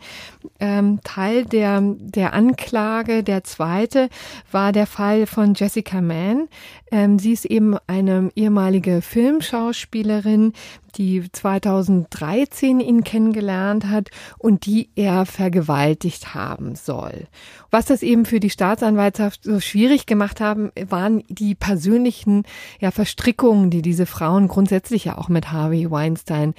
[0.61, 3.23] ähm, Teil der, der Anklage.
[3.23, 4.07] Der zweite
[4.51, 6.47] war der Fall von Jessica Mann.
[6.91, 10.53] Ähm, sie ist eben eine ehemalige Filmschauspielerin,
[10.91, 17.27] die 2013 ihn kennengelernt hat und die er vergewaltigt haben soll.
[17.69, 22.43] Was das eben für die Staatsanwaltschaft so schwierig gemacht haben, waren die persönlichen
[22.79, 26.53] ja, Verstrickungen, die diese Frauen grundsätzlich ja auch mit Harvey Weinstein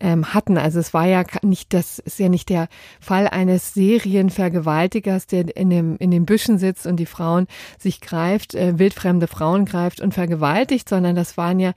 [0.00, 0.58] ähm, hatten.
[0.58, 2.68] Also es war ja nicht das ist ja nicht der
[3.00, 7.46] Fall eines Serienvergewaltigers, der in dem in den Büschen sitzt und die Frauen
[7.78, 11.72] sich greift, äh, wildfremde Frauen greift und vergewaltigt, sondern das waren ja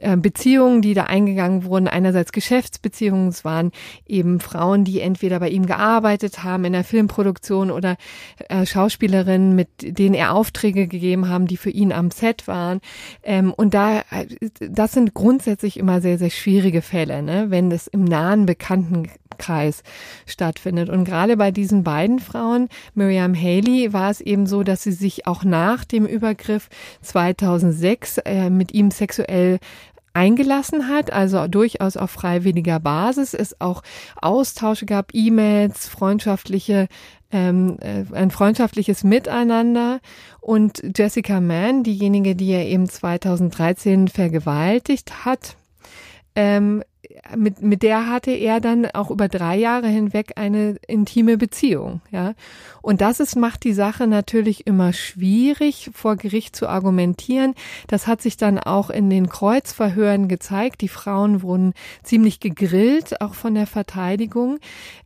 [0.00, 1.88] äh, Beziehungen, die da eingegangen wurden.
[1.88, 3.72] Einerseits Geschäftsbeziehungen, es waren
[4.06, 7.96] eben Frauen, die entweder bei ihm gearbeitet haben in der Filmproduktion oder
[8.48, 12.80] äh, Schauspielerinnen, mit denen er Aufträge gegeben haben, die für ihn am Set waren.
[13.22, 14.02] Ähm, und da,
[14.60, 17.46] das sind grundsätzlich immer sehr, sehr schwierige Fälle, ne?
[17.48, 19.82] wenn das im nahen Bekanntenkreis
[20.26, 20.88] stattfindet.
[20.88, 25.26] Und gerade bei diesen beiden Frauen, Miriam Haley, war es eben so, dass sie sich
[25.26, 26.68] auch nach dem Übergriff
[27.02, 29.58] 2006 äh, mit ihm sexuell
[30.14, 33.82] eingelassen hat, also durchaus auf freiwilliger Basis, es auch
[34.20, 36.88] Austausche gab, E-Mails, freundschaftliche
[37.32, 40.00] ähm, äh, ein freundschaftliches Miteinander.
[40.40, 45.56] Und Jessica Mann, diejenige, die er eben 2013 vergewaltigt hat,
[46.34, 46.82] ähm,
[47.36, 52.34] mit, mit der hatte er dann auch über drei Jahre hinweg eine intime Beziehung, ja.
[52.80, 57.54] Und das ist, macht die Sache natürlich immer schwierig, vor Gericht zu argumentieren.
[57.86, 60.80] Das hat sich dann auch in den Kreuzverhören gezeigt.
[60.80, 64.58] Die Frauen wurden ziemlich gegrillt, auch von der Verteidigung,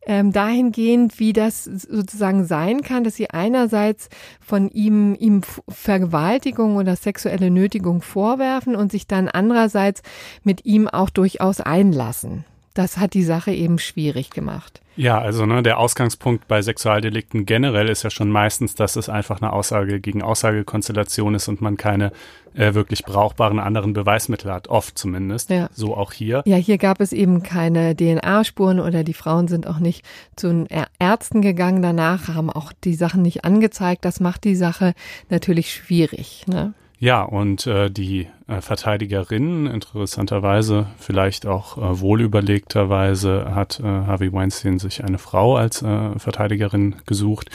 [0.07, 4.09] ähm, dahingehend, wie das sozusagen sein kann, dass sie einerseits
[4.41, 10.03] von ihm, ihm Vergewaltigung oder sexuelle Nötigung vorwerfen und sich dann andererseits
[10.45, 12.45] mit ihm auch durchaus einlassen.
[12.75, 14.83] Das hat die Sache eben schwierig gemacht.
[14.97, 19.41] Ja, also ne, der Ausgangspunkt bei Sexualdelikten generell ist ja schon meistens, dass es einfach
[19.41, 22.13] eine Aussage gegen Aussagekonstellation ist und man keine
[22.55, 25.49] äh, wirklich brauchbaren anderen Beweismittel hat, oft zumindest.
[25.49, 25.71] Ja.
[25.73, 26.43] So auch hier.
[26.45, 30.69] Ja, hier gab es eben keine DNA-Spuren oder die Frauen sind auch nicht zu den
[30.99, 34.05] Ärzten gegangen danach, haben auch die Sachen nicht angezeigt.
[34.05, 34.93] Das macht die Sache
[35.31, 36.45] natürlich schwierig.
[36.47, 36.75] Ne?
[36.99, 44.79] Ja, und äh, die äh, Verteidigerin, interessanterweise, vielleicht auch äh, wohlüberlegterweise, hat äh, Harvey Weinstein
[44.79, 47.51] sich eine Frau als äh, Verteidigerin gesucht.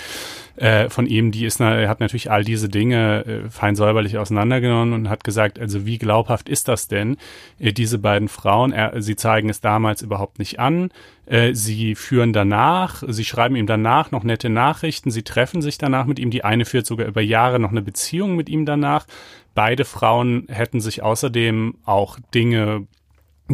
[0.62, 4.94] Äh, von ihm, die ist, er hat natürlich all diese Dinge äh, fein säuberlich auseinandergenommen
[4.94, 7.18] und hat gesagt, also wie glaubhaft ist das denn,
[7.58, 10.92] äh, diese beiden Frauen, er, sie zeigen es damals überhaupt nicht an,
[11.26, 16.06] äh, sie führen danach, sie schreiben ihm danach noch nette Nachrichten, sie treffen sich danach
[16.06, 19.08] mit ihm, die eine führt sogar über Jahre noch eine Beziehung mit ihm danach.
[19.56, 22.86] Beide Frauen hätten sich außerdem auch Dinge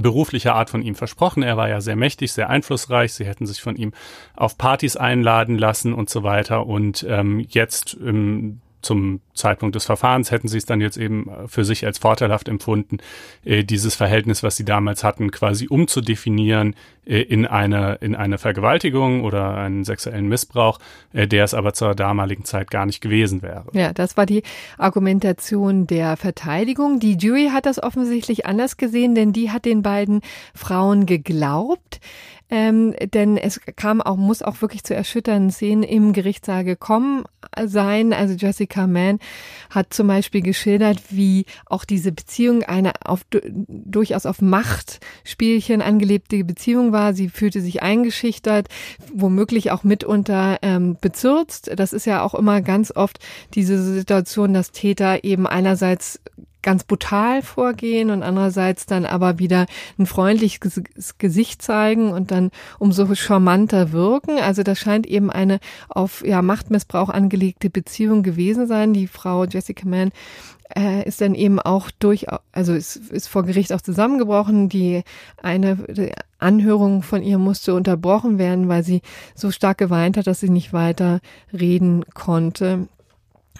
[0.01, 1.43] beruflicher Art von ihm versprochen.
[1.43, 3.13] Er war ja sehr mächtig, sehr einflussreich.
[3.13, 3.93] Sie hätten sich von ihm
[4.36, 6.65] auf Partys einladen lassen und so weiter.
[6.65, 11.65] Und ähm, jetzt ähm, zum Zeitpunkt des Verfahrens hätten sie es dann jetzt eben für
[11.65, 13.00] sich als vorteilhaft empfunden,
[13.43, 16.73] äh, dieses Verhältnis, was sie damals hatten, quasi umzudefinieren
[17.06, 20.80] äh, in eine, in eine Vergewaltigung oder einen sexuellen Missbrauch,
[21.12, 23.65] äh, der es aber zur damaligen Zeit gar nicht gewesen wäre.
[23.73, 24.43] Ja, das war die
[24.78, 27.00] Argumentation der Verteidigung.
[27.02, 30.21] Die Jury hat das offensichtlich anders gesehen, denn die hat den beiden
[30.56, 32.00] Frauen geglaubt.
[32.49, 37.25] Ähm, denn es kam auch, muss auch wirklich zu erschütternden Szenen im Gerichtssaal gekommen
[37.65, 38.13] sein.
[38.13, 39.19] Also Jessica Mann
[39.69, 43.21] hat zum Beispiel geschildert, wie auch diese Beziehung eine auf,
[43.67, 47.13] durchaus auf Machtspielchen angelebte Beziehung war.
[47.13, 48.69] Sie fühlte sich eingeschüchtert,
[49.13, 51.71] womöglich auch mitunter ähm, bezürzt.
[51.75, 53.19] Das ist ja auch immer ganz oft
[53.53, 56.21] diese Situation, dass Täter eben einerseits
[56.62, 59.65] ganz brutal vorgehen und andererseits dann aber wieder
[59.98, 60.82] ein freundliches
[61.17, 64.39] Gesicht zeigen und dann umso charmanter wirken.
[64.39, 68.93] Also das scheint eben eine auf ja, Machtmissbrauch angelegte Beziehung gewesen sein.
[68.93, 70.12] Die Frau Jessica Mann
[70.76, 74.70] äh, ist dann eben auch durch, also ist, ist vor Gericht auch zusammengebrochen.
[74.70, 75.04] Die
[75.41, 79.02] eine die Anhörung von ihr musste unterbrochen werden, weil sie
[79.36, 81.20] so stark geweint hat, dass sie nicht weiter
[81.54, 82.88] reden konnte.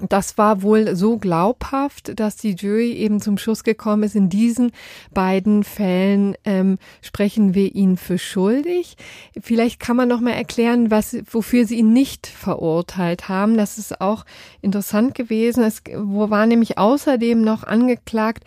[0.02, 4.72] Das war wohl so glaubhaft, dass die Jury eben zum Schluss gekommen ist, in diesen
[5.12, 8.96] beiden Fällen ähm, sprechen wir ihn für schuldig.
[9.40, 13.58] Vielleicht kann man noch mal erklären, was, wofür sie ihn nicht verurteilt haben.
[13.58, 14.26] Das ist auch
[14.62, 15.64] interessant gewesen.
[15.64, 18.44] Es wo war nämlich außerdem noch angeklagt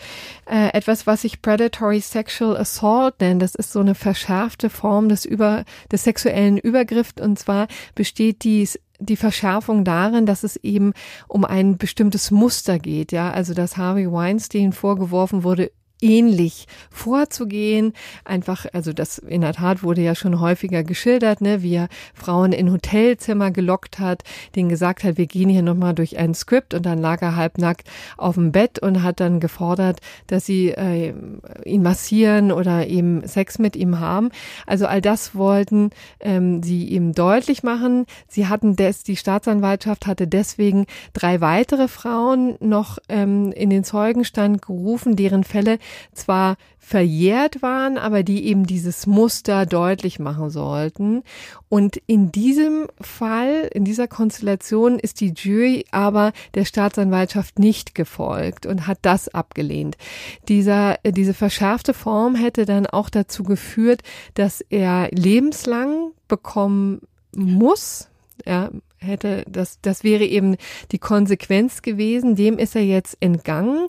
[0.46, 3.42] äh, etwas, was sich Predatory Sexual Assault nennt.
[3.42, 7.20] Das ist so eine verschärfte Form des, über, des sexuellen Übergriffs.
[7.20, 10.92] Und zwar besteht dies die Verschärfung darin, dass es eben
[11.26, 17.92] um ein bestimmtes Muster geht, ja, also dass Harvey Weinstein vorgeworfen wurde, ähnlich vorzugehen.
[18.24, 22.52] Einfach, also das in der Tat wurde ja schon häufiger geschildert, ne, wie er Frauen
[22.52, 24.22] in Hotelzimmer gelockt hat,
[24.54, 27.88] denen gesagt hat, wir gehen hier nochmal durch ein Skript und dann lag er halbnackt
[28.16, 31.14] auf dem Bett und hat dann gefordert, dass sie äh,
[31.64, 34.30] ihn massieren oder eben Sex mit ihm haben.
[34.66, 38.06] Also all das wollten ähm, sie ihm deutlich machen.
[38.28, 44.62] Sie hatten des, die Staatsanwaltschaft hatte deswegen drei weitere Frauen noch ähm, in den Zeugenstand
[44.62, 45.78] gerufen, deren Fälle
[46.12, 51.22] zwar verjährt waren, aber die eben dieses Muster deutlich machen sollten.
[51.68, 58.66] Und in diesem Fall, in dieser Konstellation ist die Jury aber der Staatsanwaltschaft nicht gefolgt
[58.66, 59.98] und hat das abgelehnt.
[60.48, 64.02] Dieser, diese verschärfte Form hätte dann auch dazu geführt,
[64.34, 67.02] dass er lebenslang bekommen
[67.36, 68.08] muss,
[68.44, 68.70] ja,
[69.02, 70.56] hätte, das, das wäre eben
[70.92, 72.36] die Konsequenz gewesen.
[72.36, 73.88] Dem ist er jetzt entgangen.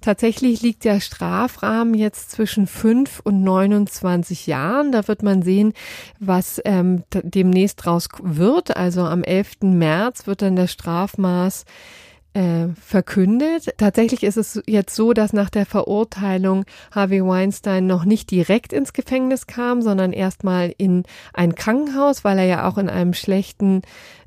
[0.00, 4.92] Tatsächlich liegt der Strafrahmen jetzt zwischen fünf und 29 Jahren.
[4.92, 5.72] Da wird man sehen,
[6.20, 8.76] was ähm, demnächst draus wird.
[8.76, 9.62] Also am 11.
[9.62, 11.64] März wird dann das Strafmaß
[12.36, 13.74] äh, verkündet.
[13.78, 18.92] Tatsächlich ist es jetzt so, dass nach der Verurteilung Harvey Weinstein noch nicht direkt ins
[18.92, 23.82] Gefängnis kam, sondern erstmal in ein Krankenhaus, weil er ja auch in einem schlechten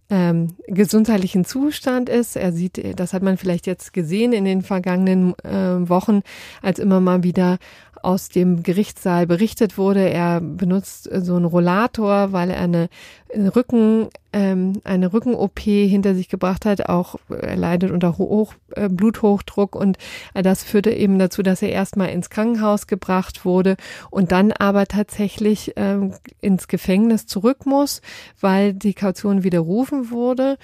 [0.09, 2.35] ähm, gesundheitlichen Zustand ist.
[2.35, 6.21] Er sieht, das hat man vielleicht jetzt gesehen in den vergangenen äh, Wochen,
[6.61, 7.57] als immer mal wieder
[8.01, 10.09] aus dem Gerichtssaal berichtet wurde.
[10.09, 12.89] Er benutzt so einen Rollator, weil er eine
[13.35, 16.89] Rücken, ähm, eine Rücken-OP hinter sich gebracht hat.
[16.89, 19.97] Auch er leidet unter Hoch, äh, Bluthochdruck und
[20.33, 23.75] äh, das führte eben dazu, dass er erstmal ins Krankenhaus gebracht wurde
[24.09, 28.01] und dann aber tatsächlich ähm, ins Gefängnis zurück muss,
[28.39, 30.57] weil die Kaution widerrufen wurde.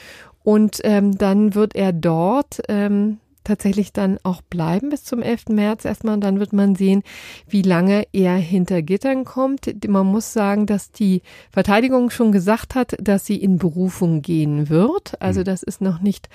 [0.43, 5.49] Und ähm, dann wird er dort ähm, tatsächlich dann auch bleiben bis zum 11.
[5.49, 7.03] März erstmal und dann wird man sehen,
[7.47, 9.87] wie lange er hinter Gittern kommt.
[9.87, 15.21] Man muss sagen, dass die Verteidigung schon gesagt hat, dass sie in Berufung gehen wird.
[15.21, 15.45] Also mhm.
[15.45, 16.29] das ist noch nicht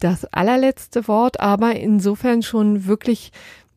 [0.00, 3.30] das allerletzte Wort, aber insofern schon wirklich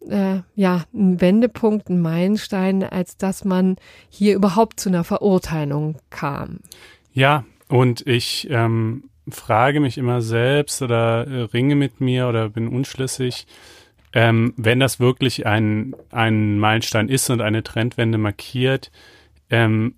[0.08, 3.76] äh, ja, ein Wendepunkt, ein Meilenstein, als dass man
[4.10, 6.60] hier überhaupt zu einer Verurteilung kam.
[7.12, 12.68] Ja, und ich ähm, frage mich immer selbst oder äh, ringe mit mir oder bin
[12.68, 13.48] unschlüssig,
[14.14, 18.92] ähm, wenn das wirklich ein, ein Meilenstein ist und eine Trendwende markiert,
[19.50, 19.96] ähm,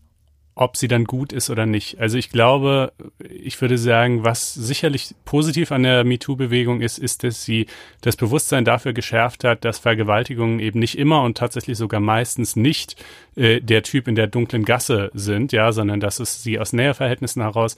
[0.54, 2.00] ob sie dann gut ist oder nicht.
[2.00, 2.92] Also ich glaube,
[3.30, 7.68] ich würde sagen, was sicherlich positiv an der MeToo-Bewegung ist, ist, dass sie
[8.02, 13.02] das Bewusstsein dafür geschärft hat, dass Vergewaltigungen eben nicht immer und tatsächlich sogar meistens nicht
[13.36, 17.42] äh, der Typ in der dunklen Gasse sind, ja, sondern dass es sie aus Näherverhältnissen
[17.42, 17.78] heraus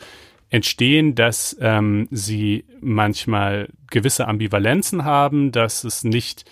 [0.53, 6.45] entstehen, dass ähm, sie manchmal gewisse Ambivalenzen haben, dass es nicht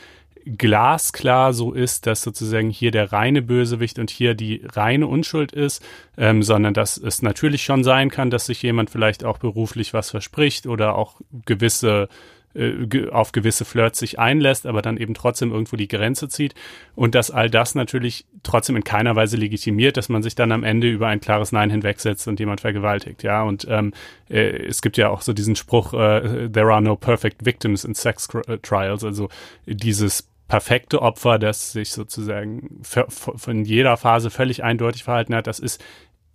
[0.44, 5.86] glasklar so ist, dass sozusagen hier der reine Bösewicht und hier die reine Unschuld ist,
[6.18, 10.10] ähm, sondern dass es natürlich schon sein kann, dass sich jemand vielleicht auch beruflich was
[10.10, 12.10] verspricht oder auch gewisse
[12.54, 16.56] äh, auf gewisse Flirts sich einlässt, aber dann eben trotzdem irgendwo die Grenze zieht
[16.96, 20.64] und dass all das natürlich trotzdem in keiner Weise legitimiert, dass man sich dann am
[20.64, 23.94] Ende über ein klares Nein hinwegsetzt und jemand vergewaltigt, ja und ähm,
[24.30, 27.96] äh, es gibt ja auch so diesen Spruch, äh, there are no perfect victims in
[27.96, 29.30] sex äh, trials, also
[29.66, 35.82] dieses perfekte Opfer, das sich sozusagen von jeder Phase völlig eindeutig verhalten hat, das ist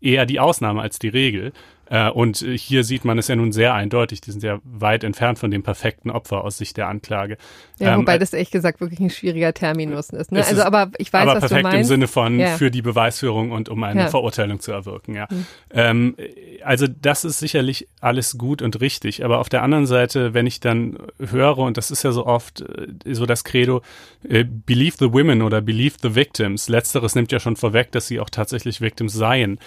[0.01, 1.53] eher die Ausnahme als die Regel.
[1.89, 4.21] Äh, und hier sieht man es ja nun sehr eindeutig.
[4.21, 7.39] Die sind ja weit entfernt von dem perfekten Opfer aus Sicht der Anklage.
[7.79, 10.33] Ja, ähm, wobei das ehrlich gesagt wirklich ein schwieriger Terminus ist.
[10.33, 10.45] Ne?
[10.45, 11.79] Also, aber ich weiß, aber was perfekt du meinst.
[11.79, 12.57] im Sinne von ja.
[12.57, 14.09] für die Beweisführung und um eine ja.
[14.09, 15.15] Verurteilung zu erwirken.
[15.15, 15.29] Ja.
[15.31, 15.47] Mhm.
[15.71, 16.17] Ähm,
[16.65, 19.25] also das ist sicherlich alles gut und richtig.
[19.25, 22.63] Aber auf der anderen Seite, wenn ich dann höre, und das ist ja so oft
[22.63, 23.83] äh, so das Credo,
[24.29, 26.69] äh, believe the women oder believe the victims.
[26.69, 29.59] Letzteres nimmt ja schon vorweg, dass sie auch tatsächlich Victims seien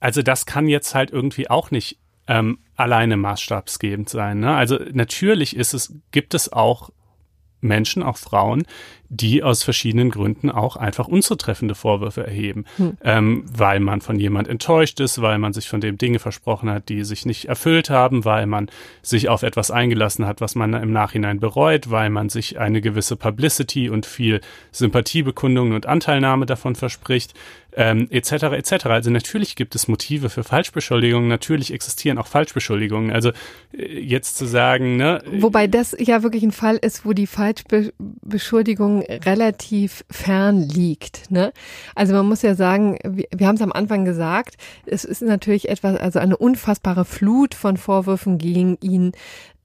[0.00, 4.40] also das kann jetzt halt irgendwie auch nicht ähm, alleine maßstabsgebend sein.
[4.40, 4.54] Ne?
[4.54, 6.90] Also natürlich ist es, gibt es auch
[7.60, 8.64] Menschen, auch Frauen,
[9.08, 12.96] die aus verschiedenen Gründen auch einfach unzutreffende Vorwürfe erheben, hm.
[13.02, 16.88] ähm, weil man von jemand enttäuscht ist, weil man sich von dem Dinge versprochen hat,
[16.88, 18.70] die sich nicht erfüllt haben, weil man
[19.02, 23.16] sich auf etwas eingelassen hat, was man im Nachhinein bereut, weil man sich eine gewisse
[23.16, 24.40] Publicity und viel
[24.72, 27.34] Sympathiebekundungen und Anteilnahme davon verspricht,
[27.76, 28.32] ähm, etc.
[28.54, 28.86] etc.
[28.86, 33.12] Also natürlich gibt es Motive für Falschbeschuldigungen, natürlich existieren auch Falschbeschuldigungen.
[33.12, 33.30] Also
[33.72, 35.22] äh, jetzt zu sagen, ne?
[35.30, 41.30] Wobei das ja wirklich ein Fall ist, wo die Falschbeschuldigung relativ fern liegt.
[41.30, 41.52] Ne?
[41.94, 44.56] Also man muss ja sagen, wir, wir haben es am Anfang gesagt,
[44.86, 49.12] es ist natürlich etwas, also eine unfassbare Flut von Vorwürfen gegen ihn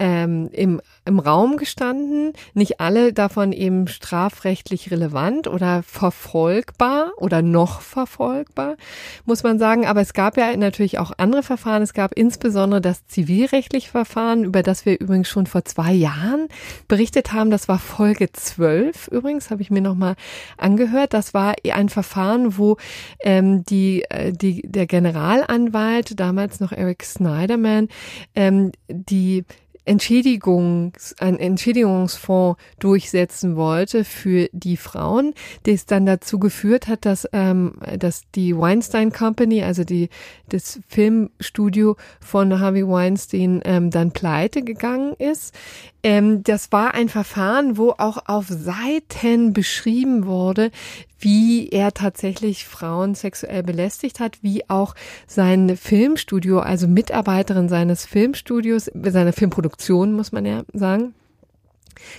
[0.01, 2.33] ähm, im, im Raum gestanden.
[2.55, 8.77] Nicht alle davon eben strafrechtlich relevant oder verfolgbar oder noch verfolgbar,
[9.25, 9.85] muss man sagen.
[9.85, 11.83] Aber es gab ja natürlich auch andere Verfahren.
[11.83, 16.47] Es gab insbesondere das zivilrechtliche Verfahren, über das wir übrigens schon vor zwei Jahren
[16.87, 17.51] berichtet haben.
[17.51, 20.15] Das war Folge 12 übrigens, habe ich mir nochmal
[20.57, 21.13] angehört.
[21.13, 22.77] Das war ein Verfahren, wo
[23.19, 27.87] ähm, die, äh, die, der Generalanwalt, damals noch Eric Snyderman,
[28.33, 29.45] ähm, die
[29.86, 37.76] Entschädigungs, ein Entschädigungsfonds durchsetzen wollte für die Frauen, das dann dazu geführt hat, dass, ähm,
[37.98, 40.10] dass die Weinstein Company, also die,
[40.50, 45.56] das Filmstudio von Harvey Weinstein, ähm, dann pleite gegangen ist.
[46.03, 50.71] Ähm, das war ein Verfahren, wo auch auf Seiten beschrieben wurde,
[51.19, 54.95] wie er tatsächlich Frauen sexuell belästigt hat, wie auch
[55.27, 61.13] sein Filmstudio, also Mitarbeiterin seines Filmstudios, seiner Filmproduktion, muss man ja sagen,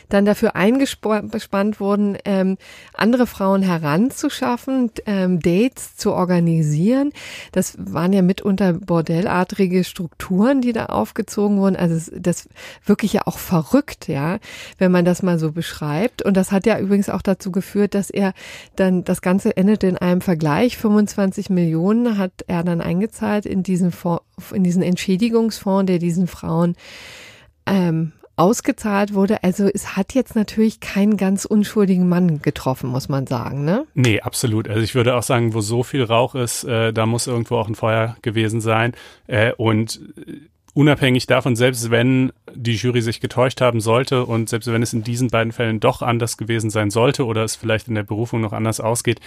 [0.09, 2.59] dann dafür eingespannt wurden, ähm,
[2.95, 7.13] andere Frauen heranzuschaffen, ähm, Dates zu organisieren.
[7.53, 11.77] Das waren ja mitunter bordellartige Strukturen, die da aufgezogen wurden.
[11.77, 12.49] Also das
[12.85, 14.39] wirklich ja auch verrückt, ja,
[14.79, 16.23] wenn man das mal so beschreibt.
[16.23, 18.33] Und das hat ja übrigens auch dazu geführt, dass er
[18.77, 20.77] dann, das Ganze endete in einem Vergleich.
[20.77, 26.77] 25 Millionen hat er dann eingezahlt in diesen Fonds, in diesen Entschädigungsfonds, der diesen Frauen
[27.67, 29.45] ähm, ausgezahlt wurde.
[29.45, 33.87] Also es hat jetzt natürlich keinen ganz unschuldigen Mann getroffen, muss man sagen, ne?
[33.95, 34.69] Nee, absolut.
[34.69, 37.69] Also ich würde auch sagen, wo so viel Rauch ist, äh, da muss irgendwo auch
[37.69, 38.95] ein Feuer gewesen sein.
[39.29, 40.41] Äh, und äh,
[40.75, 45.05] unabhängig davon, selbst wenn die Jury sich getäuscht haben sollte und selbst wenn es in
[45.05, 48.53] diesen beiden Fällen doch anders gewesen sein sollte oder es vielleicht in der Berufung noch
[48.53, 49.21] anders ausgeht,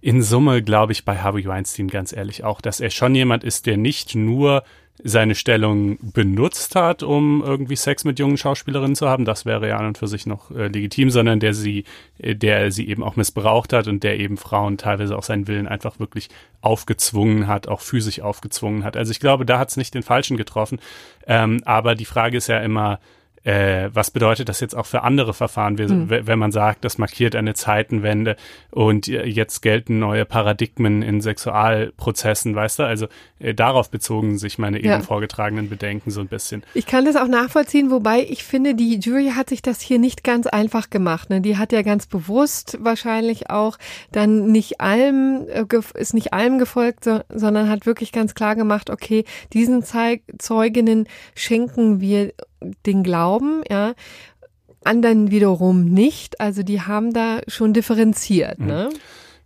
[0.00, 3.66] in Summe glaube ich bei Harvey Weinstein ganz ehrlich auch, dass er schon jemand ist,
[3.66, 4.62] der nicht nur
[5.02, 9.76] seine Stellung benutzt hat, um irgendwie Sex mit jungen Schauspielerinnen zu haben, das wäre ja
[9.76, 11.84] an und für sich noch äh, legitim, sondern der sie,
[12.18, 15.66] äh, der sie eben auch missbraucht hat und der eben Frauen teilweise auch seinen Willen
[15.66, 16.28] einfach wirklich
[16.60, 18.96] aufgezwungen hat, auch physisch aufgezwungen hat.
[18.96, 20.78] Also ich glaube, da hat es nicht den Falschen getroffen.
[21.26, 23.00] Ähm, aber die Frage ist ja immer,
[23.44, 26.08] äh, was bedeutet das jetzt auch für andere Verfahren, mhm.
[26.08, 28.36] wenn man sagt, das markiert eine Zeitenwende
[28.70, 32.82] und jetzt gelten neue Paradigmen in Sexualprozessen, weißt du?
[32.84, 33.06] Also
[33.38, 35.00] äh, darauf bezogen sich meine eben ja.
[35.00, 36.62] vorgetragenen Bedenken so ein bisschen.
[36.72, 40.24] Ich kann das auch nachvollziehen, wobei ich finde, die Jury hat sich das hier nicht
[40.24, 41.28] ganz einfach gemacht.
[41.30, 41.40] Ne?
[41.40, 43.76] Die hat ja ganz bewusst wahrscheinlich auch
[44.10, 48.88] dann nicht allem, äh, ist nicht allem gefolgt, so, sondern hat wirklich ganz klar gemacht,
[48.88, 52.32] okay, diesen Zeug Zeuginnen schenken wir
[52.86, 53.94] den Glauben, ja,
[54.84, 56.40] anderen wiederum nicht.
[56.40, 58.58] Also die haben da schon differenziert.
[58.58, 58.66] Mhm.
[58.66, 58.88] Ne?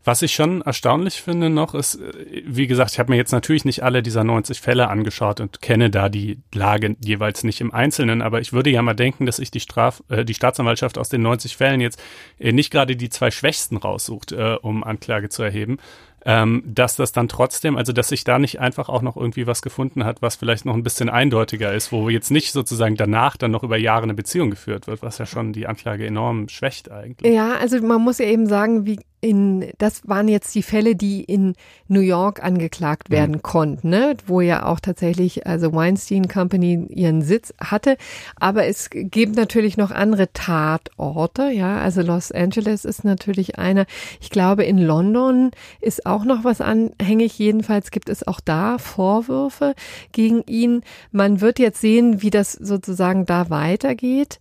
[0.05, 3.65] Was ich schon erstaunlich finde noch ist, äh, wie gesagt, ich habe mir jetzt natürlich
[3.65, 8.23] nicht alle dieser 90 Fälle angeschaut und kenne da die Lage jeweils nicht im Einzelnen,
[8.23, 11.23] aber ich würde ja mal denken, dass sich die Straf, äh, die Staatsanwaltschaft aus den
[11.23, 12.01] 90 Fällen jetzt
[12.39, 15.79] äh, nicht gerade die zwei Schwächsten raussucht, äh, um Anklage zu erheben.
[16.25, 19.63] Ähm, dass das dann trotzdem, also dass sich da nicht einfach auch noch irgendwie was
[19.63, 23.51] gefunden hat, was vielleicht noch ein bisschen eindeutiger ist, wo jetzt nicht sozusagen danach dann
[23.51, 27.33] noch über Jahre eine Beziehung geführt wird, was ja schon die Anklage enorm schwächt eigentlich.
[27.33, 31.25] Ja, also man muss ja eben sagen, wie in, das waren jetzt die Fälle, die
[31.25, 31.55] in
[31.89, 33.15] New York angeklagt mhm.
[33.15, 33.43] werden mhm.
[33.43, 34.17] konnten, ne?
[34.27, 37.97] wo ja auch tatsächlich also Weinstein Company ihren Sitz hatte.
[38.37, 41.79] Aber es gibt natürlich noch andere Tatorte, ja.
[41.79, 43.87] Also Los Angeles ist natürlich einer.
[44.21, 45.51] Ich glaube, in London
[45.81, 47.39] ist auch noch was anhängig.
[47.39, 49.75] Jedenfalls gibt es auch da Vorwürfe
[50.13, 50.83] gegen ihn.
[51.11, 54.39] Man wird jetzt sehen, wie das sozusagen da weitergeht.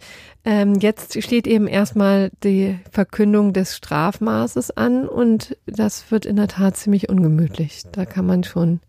[0.50, 6.48] Ähm, jetzt steht eben erstmal die Verkündung des Strafmaßes an und das wird in der
[6.48, 7.84] Tat ziemlich ungemütlich.
[7.92, 8.80] Da kann man schon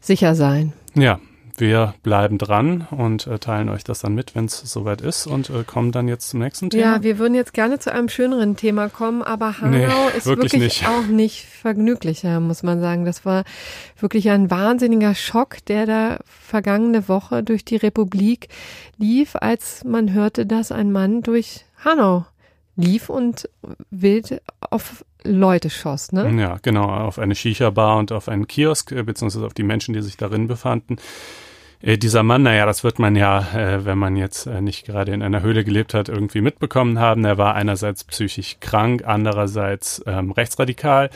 [0.00, 0.72] sicher sein.
[0.96, 1.20] Ja,
[1.60, 5.50] wir bleiben dran und äh, teilen euch das dann mit, wenn es soweit ist und
[5.50, 6.82] äh, kommen dann jetzt zum nächsten Thema.
[6.96, 10.52] Ja, wir würden jetzt gerne zu einem schöneren Thema kommen, aber Hanau nee, ist wirklich,
[10.52, 10.88] wirklich nicht.
[10.88, 13.04] auch nicht vergnüglicher, muss man sagen.
[13.04, 13.44] Das war
[13.98, 18.48] wirklich ein wahnsinniger Schock, der da vergangene Woche durch die Republik
[18.98, 22.26] lief, als man hörte, dass ein Mann durch Hanau
[22.76, 23.48] lief und
[23.90, 26.30] wild auf Leute schoss, ne?
[26.40, 30.02] Ja, genau, auf eine Shisha-Bar und auf einen Kiosk, äh, beziehungsweise auf die Menschen, die
[30.02, 30.96] sich darin befanden.
[31.80, 35.12] Äh, dieser Mann, naja, das wird man ja, äh, wenn man jetzt äh, nicht gerade
[35.12, 37.24] in einer Höhle gelebt hat, irgendwie mitbekommen haben.
[37.24, 41.10] Er war einerseits psychisch krank, andererseits ähm, rechtsradikal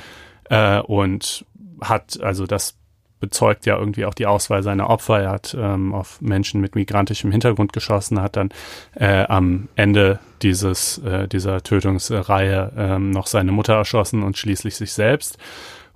[0.48, 1.44] äh, und
[1.80, 2.76] hat, also das
[3.20, 5.20] bezeugt ja irgendwie auch die Auswahl seiner Opfer.
[5.20, 8.48] Er hat ähm, auf Menschen mit migrantischem Hintergrund geschossen, hat dann
[8.94, 14.92] äh, am Ende dieses, äh, dieser Tötungsreihe ähm, noch seine Mutter erschossen und schließlich sich
[14.92, 15.38] selbst.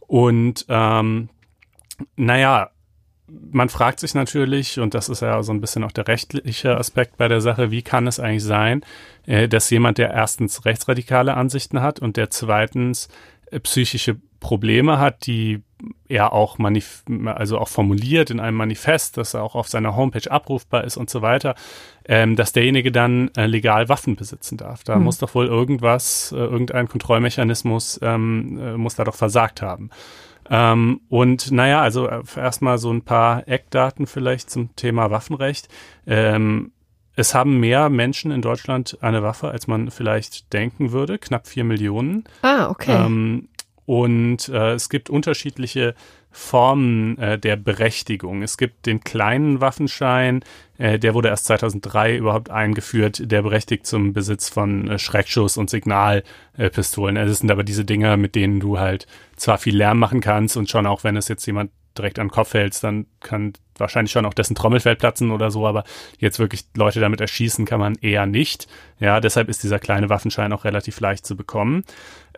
[0.00, 1.30] Und ähm,
[2.16, 2.70] naja,
[3.26, 7.16] man fragt sich natürlich, und das ist ja so ein bisschen auch der rechtliche Aspekt
[7.16, 8.84] bei der Sache, wie kann es eigentlich sein,
[9.26, 13.08] äh, dass jemand, der erstens rechtsradikale Ansichten hat und der zweitens
[13.50, 15.62] äh, psychische Probleme hat, die
[16.06, 20.84] er auch manif also auch formuliert in einem Manifest, das auch auf seiner Homepage abrufbar
[20.84, 21.54] ist und so weiter,
[22.06, 24.84] ähm, dass derjenige dann äh, legal Waffen besitzen darf.
[24.84, 25.04] Da hm.
[25.04, 29.88] muss doch wohl irgendwas, äh, irgendein Kontrollmechanismus ähm, äh, muss da doch versagt haben.
[30.50, 35.68] Ähm, und naja, also äh, erstmal so ein paar Eckdaten vielleicht zum Thema Waffenrecht.
[36.06, 36.72] Ähm,
[37.16, 41.64] es haben mehr Menschen in Deutschland eine Waffe, als man vielleicht denken würde, knapp vier
[41.64, 42.24] Millionen.
[42.42, 43.04] Ah, okay.
[43.06, 43.48] Ähm,
[43.86, 45.94] und äh, es gibt unterschiedliche
[46.36, 48.42] Formen äh, der Berechtigung.
[48.42, 50.42] Es gibt den kleinen Waffenschein,
[50.78, 55.70] äh, der wurde erst 2003 überhaupt eingeführt, der berechtigt zum Besitz von äh, Schreckschuss- und
[55.70, 57.16] Signalpistolen.
[57.16, 59.06] Also es sind aber diese Dinger, mit denen du halt
[59.36, 62.32] zwar viel Lärm machen kannst und schon auch, wenn es jetzt jemand direkt an den
[62.32, 65.84] Kopf hältst, dann kann wahrscheinlich schon auch dessen Trommelfell platzen oder so, aber
[66.18, 68.66] jetzt wirklich Leute damit erschießen kann man eher nicht.
[68.98, 71.84] Ja, deshalb ist dieser kleine Waffenschein auch relativ leicht zu bekommen.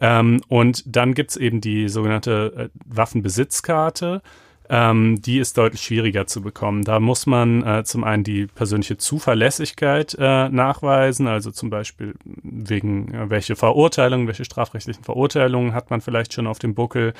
[0.00, 4.22] Ähm, und dann gibt's eben die sogenannte äh, Waffenbesitzkarte.
[4.68, 6.82] Ähm, die ist deutlich schwieriger zu bekommen.
[6.82, 13.14] Da muss man äh, zum einen die persönliche Zuverlässigkeit äh, nachweisen, also zum Beispiel wegen
[13.14, 17.14] äh, welche Verurteilungen, welche strafrechtlichen Verurteilungen hat man vielleicht schon auf dem Buckel.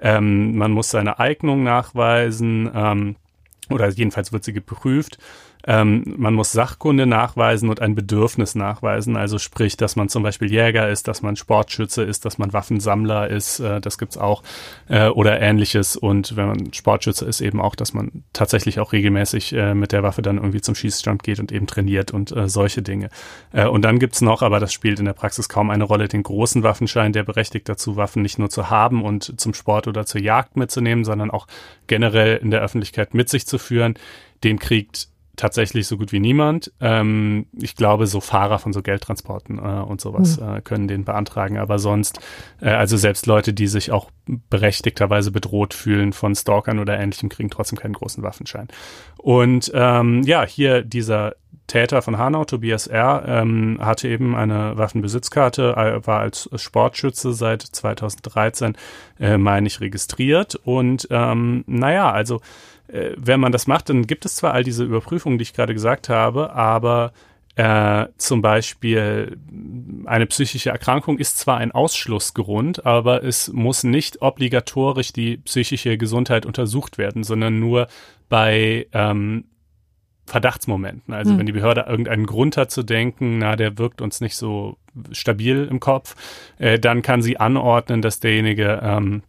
[0.00, 3.16] Ähm, man muss seine Eignung nachweisen ähm,
[3.68, 5.18] oder jedenfalls wird sie geprüft.
[5.66, 10.50] Ähm, man muss Sachkunde nachweisen und ein Bedürfnis nachweisen, also sprich, dass man zum Beispiel
[10.50, 14.42] Jäger ist, dass man Sportschütze ist, dass man Waffensammler ist, äh, das gibt's auch,
[14.88, 15.96] äh, oder ähnliches.
[15.96, 20.02] Und wenn man Sportschütze ist, eben auch, dass man tatsächlich auch regelmäßig äh, mit der
[20.02, 23.08] Waffe dann irgendwie zum Schießstand geht und eben trainiert und äh, solche Dinge.
[23.52, 26.22] Äh, und dann gibt's noch, aber das spielt in der Praxis kaum eine Rolle, den
[26.22, 30.20] großen Waffenschein, der berechtigt dazu, Waffen nicht nur zu haben und zum Sport oder zur
[30.20, 31.46] Jagd mitzunehmen, sondern auch
[31.86, 33.94] generell in der Öffentlichkeit mit sich zu führen.
[34.42, 35.11] Den kriegt
[35.42, 36.72] tatsächlich so gut wie niemand.
[36.80, 40.54] Ähm, ich glaube, so Fahrer von so Geldtransporten äh, und sowas mhm.
[40.54, 41.58] äh, können den beantragen.
[41.58, 42.20] Aber sonst,
[42.60, 44.12] äh, also selbst Leute, die sich auch
[44.50, 48.68] berechtigterweise bedroht fühlen von Stalkern oder ähnlichem, kriegen trotzdem keinen großen Waffenschein.
[49.18, 51.34] Und ähm, ja, hier dieser
[51.66, 57.62] Täter von Hanau, Tobias R., ähm, hatte eben eine Waffenbesitzkarte, äh, war als Sportschütze seit
[57.62, 58.76] 2013,
[59.18, 60.54] äh, meine ich, registriert.
[60.54, 62.40] Und ähm, naja, also
[62.88, 65.74] äh, wenn man das macht, dann gibt es zwar all diese Überprüfungen, die ich gerade
[65.74, 67.12] gesagt habe, aber
[67.54, 69.36] äh, zum Beispiel
[70.06, 76.46] eine psychische Erkrankung ist zwar ein Ausschlussgrund, aber es muss nicht obligatorisch die psychische Gesundheit
[76.46, 77.88] untersucht werden, sondern nur
[78.30, 79.44] bei ähm,
[80.24, 81.12] Verdachtsmomenten.
[81.12, 81.38] Also hm.
[81.38, 84.78] wenn die Behörde irgendeinen Grund hat zu denken, na, der wirkt uns nicht so
[85.10, 86.14] stabil im Kopf,
[86.58, 89.22] äh, dann kann sie anordnen, dass derjenige ähm,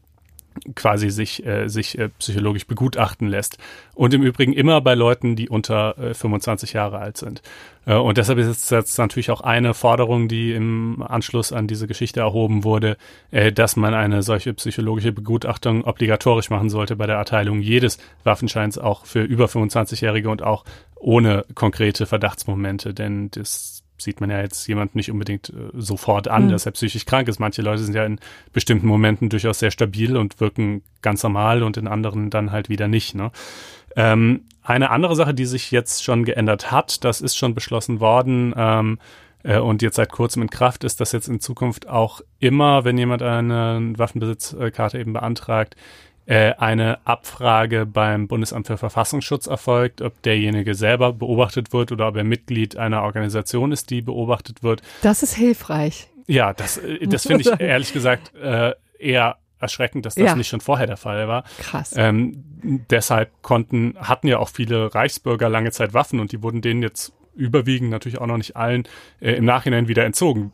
[0.76, 3.58] quasi sich, äh, sich äh, psychologisch begutachten lässt.
[3.93, 7.41] Und im Übrigen immer bei Leuten, die unter äh, 25 Jahre alt sind.
[7.86, 11.88] Äh, und deshalb ist es jetzt natürlich auch eine Forderung, die im Anschluss an diese
[11.88, 12.97] Geschichte erhoben wurde,
[13.32, 18.78] äh, dass man eine solche psychologische Begutachtung obligatorisch machen sollte bei der Erteilung jedes Waffenscheins
[18.78, 22.93] auch für über 25-Jährige und auch ohne konkrete Verdachtsmomente.
[22.93, 26.50] Denn das sieht man ja jetzt jemand nicht unbedingt äh, sofort an, mhm.
[26.50, 27.39] dass er psychisch krank ist.
[27.39, 28.20] Manche Leute sind ja in
[28.52, 32.88] bestimmten Momenten durchaus sehr stabil und wirken ganz normal und in anderen dann halt wieder
[32.88, 33.16] nicht.
[33.16, 33.32] Ne?
[33.96, 38.54] Ähm, eine andere Sache, die sich jetzt schon geändert hat, das ist schon beschlossen worden,
[38.56, 38.98] ähm,
[39.44, 42.98] äh, und jetzt seit kurzem in Kraft ist, dass jetzt in Zukunft auch immer, wenn
[42.98, 45.76] jemand eine Waffenbesitzkarte eben beantragt,
[46.26, 52.24] eine Abfrage beim Bundesamt für Verfassungsschutz erfolgt, ob derjenige selber beobachtet wird oder ob er
[52.24, 54.82] Mitglied einer Organisation ist, die beobachtet wird.
[55.01, 56.07] Das ist hilfreich.
[56.28, 60.36] Ja, das, äh, das finde ich ehrlich gesagt äh, eher erschreckend, dass das ja.
[60.36, 61.43] nicht schon vorher der Fall war.
[61.59, 61.93] Krass.
[61.95, 62.43] Ähm,
[62.89, 67.13] deshalb konnten, hatten ja auch viele Reichsbürger lange Zeit Waffen und die wurden denen jetzt
[67.34, 68.84] überwiegend, natürlich auch noch nicht allen,
[69.19, 70.51] äh, im Nachhinein wieder entzogen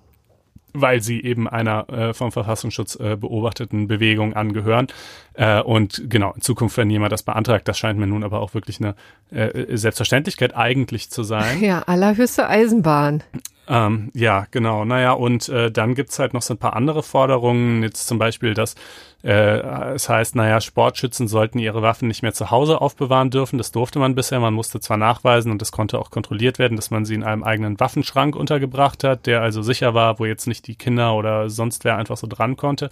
[0.74, 4.88] weil sie eben einer äh, vom Verfassungsschutz äh, beobachteten Bewegung angehören.
[5.34, 8.54] Äh, und genau, in Zukunft, wenn jemand das beantragt, das scheint mir nun aber auch
[8.54, 8.96] wirklich eine
[9.32, 11.62] äh, Selbstverständlichkeit eigentlich zu sein.
[11.62, 13.24] Ja, allerhöchste Eisenbahn.
[13.68, 14.84] Ähm, ja, genau.
[14.84, 17.84] Naja, und äh, dann gibt's halt noch so ein paar andere Forderungen.
[17.84, 18.76] Jetzt zum Beispiel, dass
[19.24, 23.58] äh, es heißt, naja, Sportschützen sollten ihre Waffen nicht mehr zu Hause aufbewahren dürfen.
[23.58, 24.40] Das durfte man bisher.
[24.40, 27.44] Man musste zwar nachweisen und es konnte auch kontrolliert werden, dass man sie in einem
[27.44, 31.84] eigenen Waffenschrank untergebracht hat, der also sicher war, wo jetzt nicht die Kinder oder sonst
[31.84, 32.90] wer einfach so dran konnte.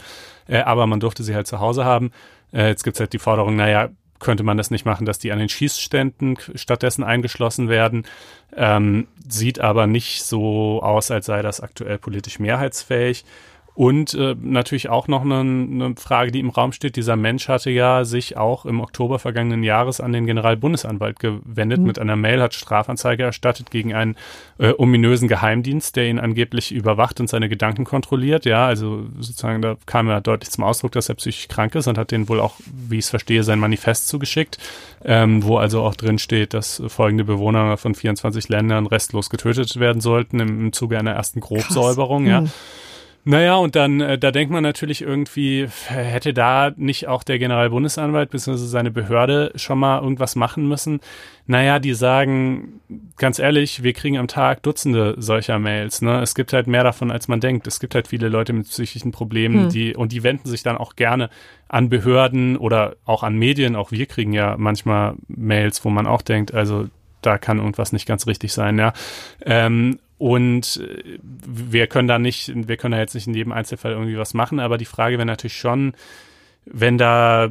[0.48, 2.12] Äh, aber man durfte sie halt zu Hause haben.
[2.52, 5.40] Äh, jetzt gibt's halt die Forderung, naja, könnte man das nicht machen, dass die an
[5.40, 8.06] den Schießständen stattdessen eingeschlossen werden.
[8.56, 13.26] Ähm, sieht aber nicht so aus, als sei das aktuell politisch mehrheitsfähig.
[13.78, 16.96] Und äh, natürlich auch noch eine, eine Frage, die im Raum steht.
[16.96, 21.86] Dieser Mensch hatte ja sich auch im Oktober vergangenen Jahres an den Generalbundesanwalt gewendet mhm.
[21.86, 24.16] mit einer Mail, hat Strafanzeige erstattet gegen einen
[24.58, 28.46] äh, ominösen Geheimdienst, der ihn angeblich überwacht und seine Gedanken kontrolliert.
[28.46, 32.00] Ja, also sozusagen da kam ja deutlich zum Ausdruck, dass er psychisch krank ist und
[32.00, 34.58] hat den wohl auch, wie ich es verstehe, sein Manifest zugeschickt,
[35.06, 40.02] ähm, wo also auch drin steht, dass folgende Bewohner von 24 Ländern restlos getötet werden
[40.02, 42.24] sollten im, im Zuge einer ersten Grobsäuberung.
[42.24, 42.32] Krass.
[42.32, 42.42] Ja.
[42.42, 42.52] Mhm.
[43.28, 48.30] Naja, und dann, äh, da denkt man natürlich irgendwie, hätte da nicht auch der Generalbundesanwalt
[48.30, 48.56] bzw.
[48.56, 51.02] seine Behörde schon mal irgendwas machen müssen?
[51.46, 52.80] Naja, die sagen,
[53.18, 56.02] ganz ehrlich, wir kriegen am Tag Dutzende solcher Mails.
[56.02, 56.22] Ne?
[56.22, 57.68] Es gibt halt mehr davon, als man denkt.
[57.68, 59.70] Es gibt halt viele Leute mit psychischen Problemen, hm.
[59.72, 61.30] die, und die wenden sich dann auch gerne
[61.68, 63.76] an Behörden oder auch an Medien.
[63.76, 66.88] Auch wir kriegen ja manchmal Mails, wo man auch denkt, also
[67.22, 68.94] da kann irgendwas nicht ganz richtig sein, ja.
[69.44, 73.92] Ähm, und äh, wir können da nicht, wir können da jetzt nicht in jedem Einzelfall
[73.92, 75.94] irgendwie was machen, aber die Frage wäre natürlich schon,
[76.66, 77.50] wenn da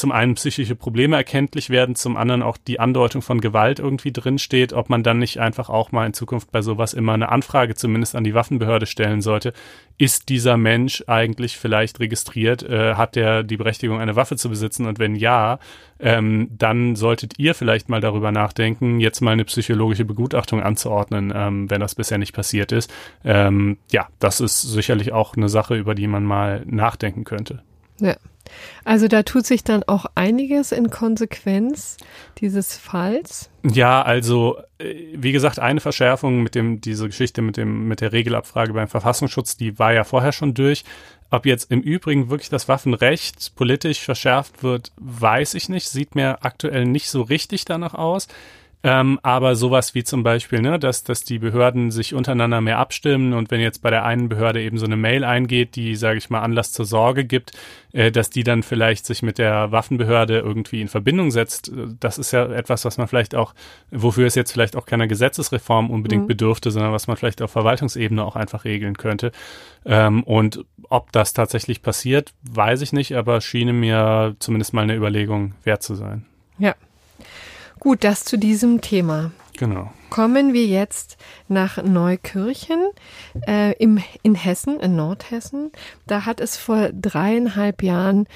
[0.00, 4.72] zum einen psychische Probleme erkenntlich werden, zum anderen auch die Andeutung von Gewalt irgendwie drinsteht,
[4.72, 8.16] ob man dann nicht einfach auch mal in Zukunft bei sowas immer eine Anfrage zumindest
[8.16, 9.52] an die Waffenbehörde stellen sollte.
[9.98, 12.62] Ist dieser Mensch eigentlich vielleicht registriert?
[12.62, 14.86] Äh, hat der die Berechtigung, eine Waffe zu besitzen?
[14.86, 15.58] Und wenn ja,
[15.98, 21.70] ähm, dann solltet ihr vielleicht mal darüber nachdenken, jetzt mal eine psychologische Begutachtung anzuordnen, ähm,
[21.70, 22.90] wenn das bisher nicht passiert ist.
[23.22, 27.62] Ähm, ja, das ist sicherlich auch eine Sache, über die man mal nachdenken könnte.
[28.00, 28.16] Ja.
[28.84, 31.96] Also da tut sich dann auch einiges in Konsequenz
[32.38, 33.50] dieses Falls.
[33.62, 38.12] Ja, also äh, wie gesagt, eine Verschärfung mit dem diese Geschichte mit dem mit der
[38.12, 40.84] Regelabfrage beim Verfassungsschutz, die war ja vorher schon durch.
[41.32, 45.88] Ob jetzt im Übrigen wirklich das Waffenrecht politisch verschärft wird, weiß ich nicht.
[45.88, 48.26] Sieht mir aktuell nicht so richtig danach aus.
[48.82, 53.34] Ähm, aber sowas wie zum Beispiel, ne, dass, dass die Behörden sich untereinander mehr abstimmen
[53.34, 56.30] und wenn jetzt bei der einen Behörde eben so eine Mail eingeht, die, sage ich
[56.30, 57.52] mal, Anlass zur Sorge gibt,
[57.92, 61.70] äh, dass die dann vielleicht sich mit der Waffenbehörde irgendwie in Verbindung setzt,
[62.00, 63.54] das ist ja etwas, was man vielleicht auch,
[63.90, 66.28] wofür es jetzt vielleicht auch keiner Gesetzesreform unbedingt mhm.
[66.28, 69.30] bedürfte, sondern was man vielleicht auf Verwaltungsebene auch einfach regeln könnte.
[69.84, 74.96] Ähm, und ob das tatsächlich passiert, weiß ich nicht, aber schiene mir zumindest mal eine
[74.96, 76.24] Überlegung wert zu sein.
[76.58, 76.74] Ja.
[77.80, 79.32] Gut, das zu diesem Thema.
[79.56, 79.90] Genau.
[80.10, 81.16] Kommen wir jetzt
[81.48, 82.78] nach Neukirchen
[83.46, 85.70] äh, im, in Hessen, in Nordhessen.
[86.06, 88.26] Da hat es vor dreieinhalb Jahren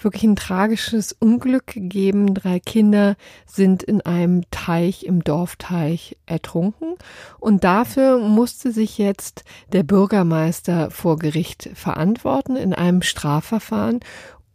[0.00, 2.34] wirklich ein tragisches Unglück gegeben.
[2.34, 6.94] Drei Kinder sind in einem Teich, im Dorfteich ertrunken.
[7.40, 14.00] Und dafür musste sich jetzt der Bürgermeister vor Gericht verantworten in einem Strafverfahren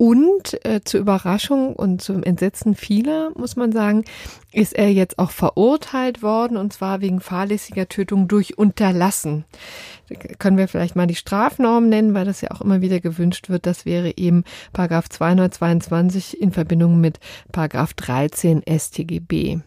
[0.02, 4.06] Und äh, zur Überraschung und zum Entsetzen vieler, muss man sagen,
[4.54, 9.44] ist er jetzt auch verurteilt worden, und zwar wegen fahrlässiger Tötung durch Unterlassen.
[10.08, 13.50] Da können wir vielleicht mal die Strafnorm nennen, weil das ja auch immer wieder gewünscht
[13.50, 13.66] wird.
[13.66, 17.20] Das wäre eben Paragraph 222 in Verbindung mit
[17.52, 19.60] Paragraph 13 StGB.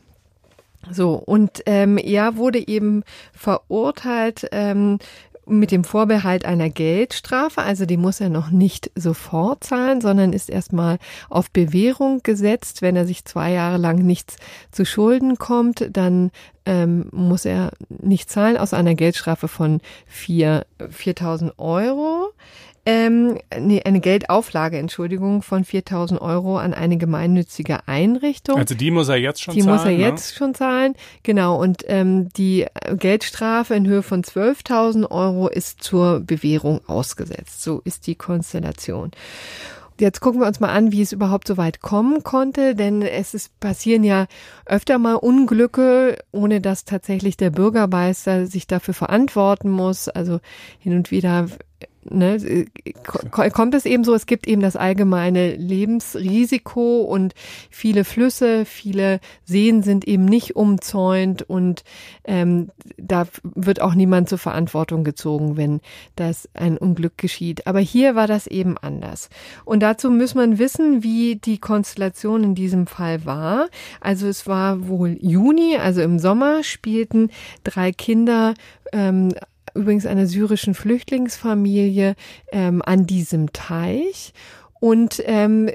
[0.90, 3.04] So, und ähm, er wurde eben
[3.34, 4.98] verurteilt ähm,
[5.47, 10.49] mit dem Vorbehalt einer Geldstrafe, also die muss er noch nicht sofort zahlen, sondern ist
[10.49, 12.82] erstmal auf Bewährung gesetzt.
[12.82, 14.36] Wenn er sich zwei Jahre lang nichts
[14.70, 16.30] zu Schulden kommt, dann
[16.64, 22.32] ähm, muss er nicht zahlen, aus einer Geldstrafe von vier 4.000 Euro
[22.84, 28.56] ähm, nee, eine Geldauflage, Entschuldigung, von 4000 Euro an eine gemeinnützige Einrichtung.
[28.56, 29.72] Also die muss er jetzt schon die zahlen?
[29.72, 29.98] Die muss er ne?
[29.98, 31.60] jetzt schon zahlen, genau.
[31.60, 32.66] Und ähm, die
[32.96, 37.62] Geldstrafe in Höhe von 12.000 Euro ist zur Bewährung ausgesetzt.
[37.62, 39.12] So ist die Konstellation.
[40.00, 43.34] Jetzt gucken wir uns mal an, wie es überhaupt so weit kommen konnte, denn es
[43.34, 44.26] ist, passieren ja
[44.66, 50.08] öfter mal Unglücke, ohne dass tatsächlich der Bürgermeister sich dafür verantworten muss.
[50.08, 50.40] Also
[50.80, 51.46] hin und wieder
[52.09, 52.66] ne,
[53.30, 57.34] kommt es eben so, es gibt eben das allgemeine Lebensrisiko und
[57.70, 61.84] viele Flüsse, viele Seen sind eben nicht umzäunt und
[62.24, 65.80] ähm, da wird auch niemand zur Verantwortung gezogen, wenn
[66.16, 67.66] das ein Unglück geschieht.
[67.66, 69.28] Aber hier war das eben anders.
[69.64, 73.68] Und dazu muss man wissen, wie die Konstellation in diesem Fall war.
[74.00, 77.30] Also es war wohl Juni, also im Sommer spielten
[77.64, 78.55] drei Kinder
[78.92, 79.34] ähm,
[79.74, 82.14] übrigens einer syrischen Flüchtlingsfamilie
[82.52, 84.32] ähm, an diesem Teich
[84.80, 85.70] und ähm,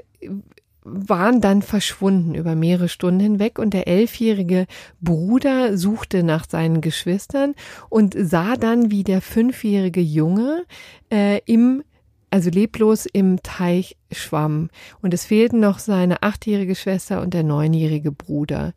[0.84, 4.66] waren dann verschwunden über mehrere Stunden hinweg und der elfjährige
[5.00, 7.54] Bruder suchte nach seinen Geschwistern
[7.90, 10.64] und sah dann, wie der fünfjährige Junge
[11.12, 11.82] äh, im
[12.30, 14.70] also leblos im Teich schwamm.
[15.02, 18.72] Und es fehlten noch seine achtjährige Schwester und der neunjährige Bruder.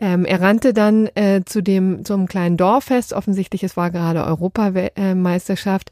[0.00, 3.12] Ähm, er rannte dann äh, zu dem zum kleinen Dorffest.
[3.12, 5.90] Offensichtlich, es war gerade Europameisterschaft.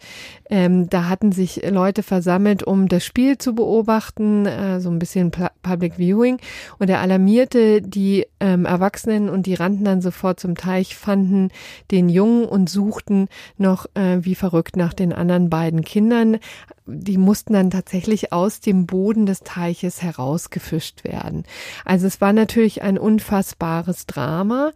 [0.50, 5.30] Ähm, da hatten sich Leute versammelt, um das Spiel zu beobachten, äh, so ein bisschen
[5.30, 6.38] Public Viewing.
[6.78, 11.50] Und er alarmierte die ähm, Erwachsenen und die rannten dann sofort zum Teich, fanden
[11.90, 16.38] den Jungen und suchten noch äh, wie verrückt nach den anderen beiden Kindern
[16.86, 21.44] die mussten dann tatsächlich aus dem Boden des Teiches herausgefischt werden.
[21.84, 24.72] Also es war natürlich ein unfassbares Drama.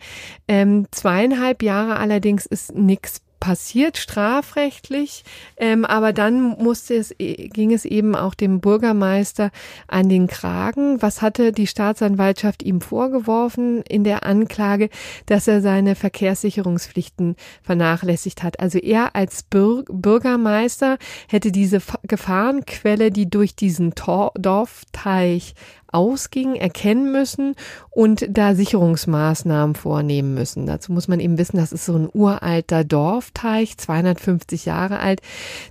[0.48, 5.24] Ähm, zweieinhalb Jahre allerdings ist nichts passiert strafrechtlich,
[5.56, 9.50] ähm, aber dann musste es, e, ging es eben auch dem Bürgermeister
[9.88, 11.00] an den Kragen.
[11.02, 14.88] Was hatte die Staatsanwaltschaft ihm vorgeworfen in der Anklage,
[15.26, 18.60] dass er seine Verkehrssicherungspflichten vernachlässigt hat?
[18.60, 25.54] Also er als Bür Bürgermeister hätte diese Gefahrenquelle, die durch diesen Tor Dorfteich
[25.96, 27.54] ausging, erkennen müssen
[27.90, 30.66] und da Sicherungsmaßnahmen vornehmen müssen.
[30.66, 35.22] Dazu muss man eben wissen, das ist so ein uralter Dorfteich, 250 Jahre alt.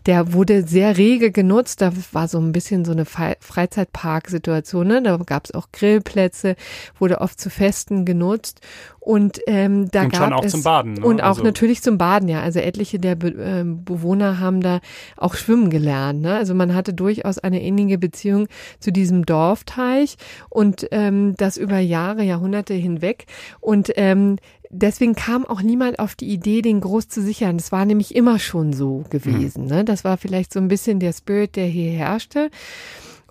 [0.07, 1.81] Der wurde sehr rege genutzt.
[1.81, 4.87] Da war so ein bisschen so eine Freizeitparksituation.
[4.87, 5.03] Ne?
[5.03, 6.55] Da gab es auch Grillplätze,
[6.97, 8.61] wurde oft zu Festen genutzt.
[9.05, 10.93] Und ähm, da und gab schon auch es zum Baden.
[10.93, 11.05] Ne?
[11.05, 11.43] und auch also.
[11.43, 12.41] natürlich zum Baden, ja.
[12.41, 14.79] Also etliche der Be äh, Bewohner haben da
[15.15, 16.21] auch schwimmen gelernt.
[16.21, 16.33] Ne?
[16.33, 18.47] Also man hatte durchaus eine innige Beziehung
[18.79, 20.15] zu diesem Dorfteich
[20.49, 23.27] und ähm, das über Jahre, Jahrhunderte hinweg.
[23.59, 24.37] Und ähm,
[24.71, 27.57] deswegen kam auch niemand auf die Idee, den groß zu sichern.
[27.57, 29.65] Das war nämlich immer schon so gewesen.
[29.65, 29.69] Mhm.
[29.69, 29.85] Ne?
[29.85, 32.49] Das war vielleicht so ein bisschen der Spirit, der hier herrschte.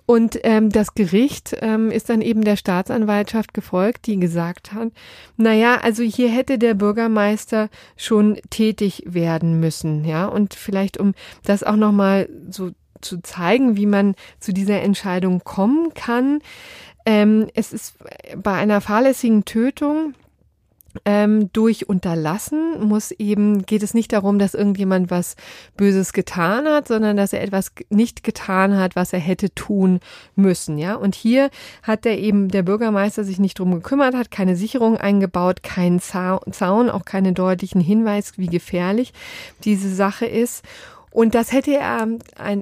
[0.05, 4.89] Und ähm, das Gericht ähm, ist dann eben der Staatsanwaltschaft gefolgt, die gesagt hat,
[5.35, 10.25] naja, also hier hätte der Bürgermeister schon tätig werden müssen, ja.
[10.27, 15.93] Und vielleicht, um das auch nochmal so zu zeigen, wie man zu dieser Entscheidung kommen
[15.93, 16.39] kann.
[17.05, 17.95] Ähm, es ist
[18.35, 20.13] bei einer fahrlässigen Tötung
[21.03, 25.35] ähm, durch Unterlassen muss eben, geht es nicht darum, dass irgendjemand was
[25.75, 29.99] Böses getan hat, sondern dass er etwas nicht getan hat, was er hätte tun
[30.35, 30.95] müssen, ja.
[30.95, 31.49] Und hier
[31.83, 36.89] hat der eben, der Bürgermeister sich nicht drum gekümmert, hat keine Sicherung eingebaut, keinen Zaun,
[36.89, 39.13] auch keinen deutlichen Hinweis, wie gefährlich
[39.63, 40.63] diese Sache ist.
[41.11, 42.07] Und das hätte er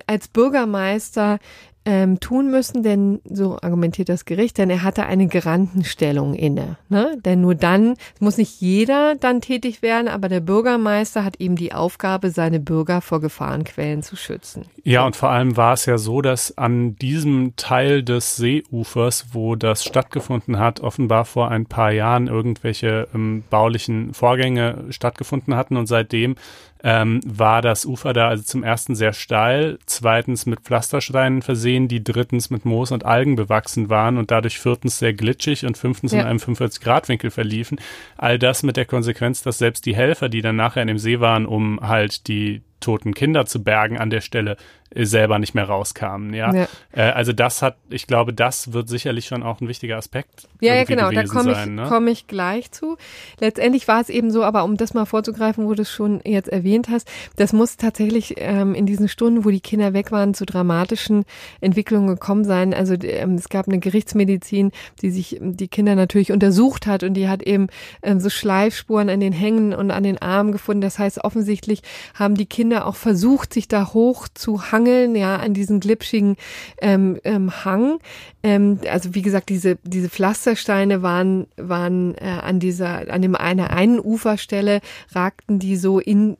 [0.05, 1.39] als Bürgermeister
[1.85, 6.77] ähm, tun müssen, denn so argumentiert das Gericht, denn er hatte eine Gerantenstellung inne.
[6.89, 7.17] Ne?
[7.25, 11.73] Denn nur dann muss nicht jeder dann tätig werden, aber der Bürgermeister hat eben die
[11.73, 14.65] Aufgabe, seine Bürger vor Gefahrenquellen zu schützen.
[14.83, 19.55] Ja, und vor allem war es ja so, dass an diesem Teil des Seeufers, wo
[19.55, 25.87] das stattgefunden hat, offenbar vor ein paar Jahren irgendwelche ähm, baulichen Vorgänge stattgefunden hatten und
[25.87, 26.35] seitdem
[26.83, 32.03] ähm, war das Ufer da also zum ersten sehr steil, zweitens mit Pflastersteinen versehen, die
[32.03, 36.21] drittens mit Moos und Algen bewachsen waren und dadurch viertens sehr glitschig und fünftens ja.
[36.21, 37.79] in einem 45-Grad-Winkel verliefen.
[38.17, 41.21] All das mit der Konsequenz, dass selbst die Helfer, die dann nachher in dem See
[41.21, 44.57] waren, um halt die toten Kinder zu bergen an der Stelle,
[44.95, 46.33] selber nicht mehr rauskamen.
[46.33, 46.67] Ja, ja.
[46.91, 50.47] Äh, also das hat, ich glaube, das wird sicherlich schon auch ein wichtiger Aspekt.
[50.61, 51.85] Ja, ja genau, da komme ich, ne?
[51.87, 52.97] komm ich gleich zu.
[53.39, 56.49] Letztendlich war es eben so, aber um das mal vorzugreifen, wo du es schon jetzt
[56.49, 60.45] erwähnt hast, das muss tatsächlich ähm, in diesen Stunden, wo die Kinder weg waren, zu
[60.45, 61.25] dramatischen
[61.61, 62.73] Entwicklungen gekommen sein.
[62.73, 64.71] Also ähm, es gab eine Gerichtsmedizin,
[65.01, 67.67] die sich die Kinder natürlich untersucht hat und die hat eben
[68.03, 70.81] ähm, so Schleifspuren an den Hängen und an den Armen gefunden.
[70.81, 71.81] Das heißt, offensichtlich
[72.13, 76.35] haben die Kinder auch versucht, sich da hoch zu hangen Angeln, ja, an diesen glitschigen
[76.81, 77.99] ähm, ähm, Hang.
[78.43, 83.71] Ähm, also wie gesagt, diese diese Pflastersteine waren waren äh, an dieser an dem einer
[83.71, 84.81] einen Uferstelle
[85.13, 86.37] ragten die so in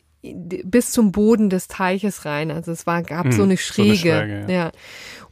[0.63, 2.51] bis zum Boden des Teiches rein.
[2.51, 3.97] Also es war gab hm, so eine Schräge.
[3.97, 4.63] So eine Schräge ja.
[4.65, 4.71] ja.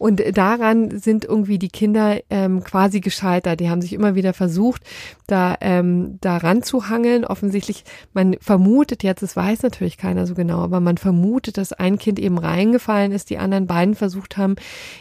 [0.02, 3.60] Und daran sind irgendwie die Kinder ähm, quasi gescheitert.
[3.60, 4.82] Die haben sich immer wieder versucht,
[5.28, 7.24] da, ähm, da ranzuhangeln.
[7.24, 11.99] Offensichtlich, man vermutet jetzt, es weiß natürlich keiner so genau, aber man vermutet, dass ein
[11.99, 14.56] Kind eben reingefallen ist, die anderen beiden versucht haben,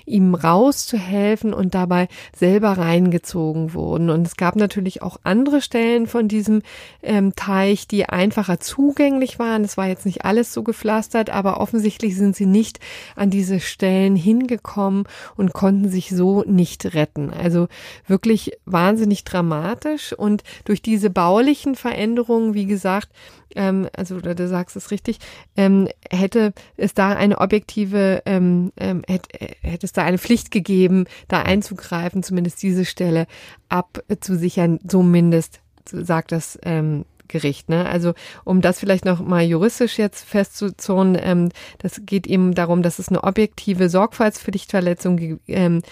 [0.05, 4.11] ihm rauszuhelfen und dabei selber reingezogen wurden.
[4.11, 6.61] Und es gab natürlich auch andere Stellen von diesem
[7.03, 9.64] ähm, Teich, die einfacher zugänglich waren.
[9.64, 12.80] Es war jetzt nicht alles so gepflastert, aber offensichtlich sind sie nicht
[13.16, 15.05] an diese Stellen hingekommen gekommen
[15.36, 17.30] und konnten sich so nicht retten.
[17.30, 17.68] Also
[18.07, 23.09] wirklich wahnsinnig dramatisch und durch diese baulichen Veränderungen, wie gesagt,
[23.55, 25.18] ähm, also du sagst es richtig,
[25.57, 29.28] ähm, hätte es da eine objektive, ähm, ähm, hätte,
[29.62, 33.26] hätte es da eine Pflicht gegeben, da einzugreifen, zumindest diese Stelle
[33.68, 37.68] abzusichern, zumindest sagt das ähm, Gericht.
[37.68, 37.87] Ne?
[37.87, 38.12] Also
[38.45, 43.09] um das vielleicht noch mal juristisch jetzt festzuzurren, ähm, das geht eben darum, dass es
[43.09, 45.83] eine objektive Sorgfaltspflichtverletzung ähm,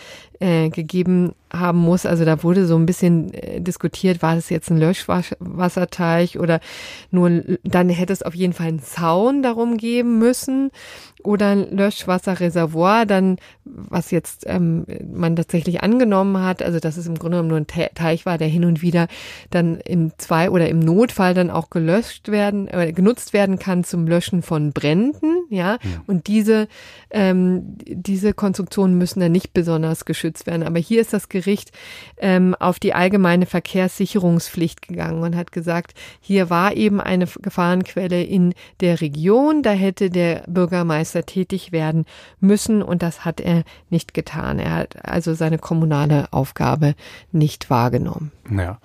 [0.41, 2.07] äh, gegeben haben muss.
[2.07, 6.61] Also da wurde so ein bisschen äh, diskutiert, war das jetzt ein Löschwasserteich oder
[7.11, 10.71] nur, dann hätte es auf jeden Fall einen Zaun darum geben müssen
[11.25, 17.17] oder ein Löschwasserreservoir, dann, was jetzt ähm, man tatsächlich angenommen hat, also dass es im
[17.17, 19.09] Grunde genommen nur ein Teich war, der hin und wieder
[19.51, 24.07] dann im Zwei- oder im Notfall dann auch gelöscht werden, äh, genutzt werden kann zum
[24.07, 25.73] Löschen von Bränden, ja.
[25.73, 25.79] ja.
[26.07, 26.69] Und diese,
[27.11, 30.63] ähm, diese Konstruktionen müssen dann nicht besonders geschützt werden.
[30.63, 31.73] Aber hier ist das Gericht
[32.19, 38.55] ähm, auf die allgemeine Verkehrssicherungspflicht gegangen und hat gesagt, hier war eben eine Gefahrenquelle in
[38.81, 42.05] der Region, da hätte der Bürgermeister tätig werden
[42.41, 44.59] müssen und das hat er nicht getan.
[44.59, 46.95] Er hat also seine kommunale Aufgabe
[47.33, 48.33] nicht wahrgenommen.
[48.51, 48.79] Ja.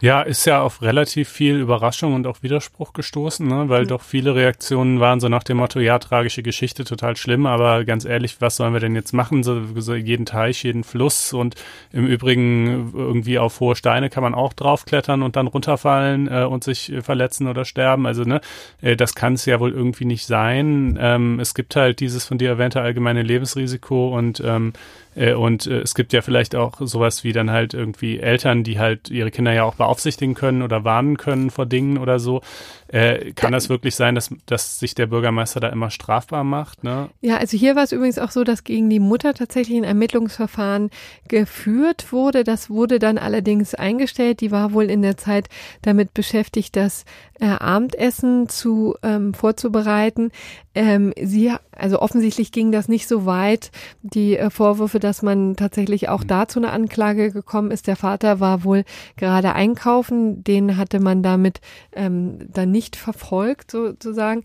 [0.00, 3.68] ja, ist ja auf relativ viel Überraschung und auch Widerspruch gestoßen, ne?
[3.68, 3.88] weil mhm.
[3.88, 8.04] doch viele Reaktionen waren so nach dem Motto, ja, tragische Geschichte, total schlimm, aber ganz
[8.04, 9.42] ehrlich, was sollen wir denn jetzt machen?
[9.42, 11.54] So, so jeden Teich, jeden Fluss und
[11.92, 16.64] im Übrigen irgendwie auf hohe Steine kann man auch draufklettern und dann runterfallen äh, und
[16.64, 18.06] sich verletzen oder sterben.
[18.06, 18.40] Also ne,
[18.82, 20.98] äh, das kann es ja wohl irgendwie nicht sein.
[21.00, 24.72] Ähm, es gibt halt dieses von dir erwähnte allgemeine Lebensrisiko und ähm,
[25.09, 28.78] äh, und äh, es gibt ja vielleicht auch sowas wie dann halt irgendwie Eltern, die
[28.78, 32.42] halt ihre Kinder ja auch beaufsichtigen können oder warnen können vor Dingen oder so.
[32.88, 36.82] Äh, kann das wirklich sein, dass, dass sich der Bürgermeister da immer strafbar macht?
[36.82, 37.08] Ne?
[37.20, 40.90] Ja, also hier war es übrigens auch so, dass gegen die Mutter tatsächlich ein Ermittlungsverfahren
[41.28, 42.42] geführt wurde.
[42.44, 44.40] Das wurde dann allerdings eingestellt.
[44.40, 45.48] Die war wohl in der Zeit
[45.82, 47.04] damit beschäftigt, das
[47.40, 50.30] äh, Abendessen zu ähm, vorzubereiten.
[50.74, 53.70] Ähm, sie, also offensichtlich ging das nicht so weit.
[54.02, 56.28] Die äh, Vorwürfe, dass man tatsächlich auch mhm.
[56.28, 57.86] da zu einer Anklage gekommen ist.
[57.86, 58.84] Der Vater war wohl
[59.16, 60.44] gerade einkaufen.
[60.44, 61.60] Den hatte man damit
[61.92, 64.42] ähm, dann nicht nicht verfolgt, sozusagen.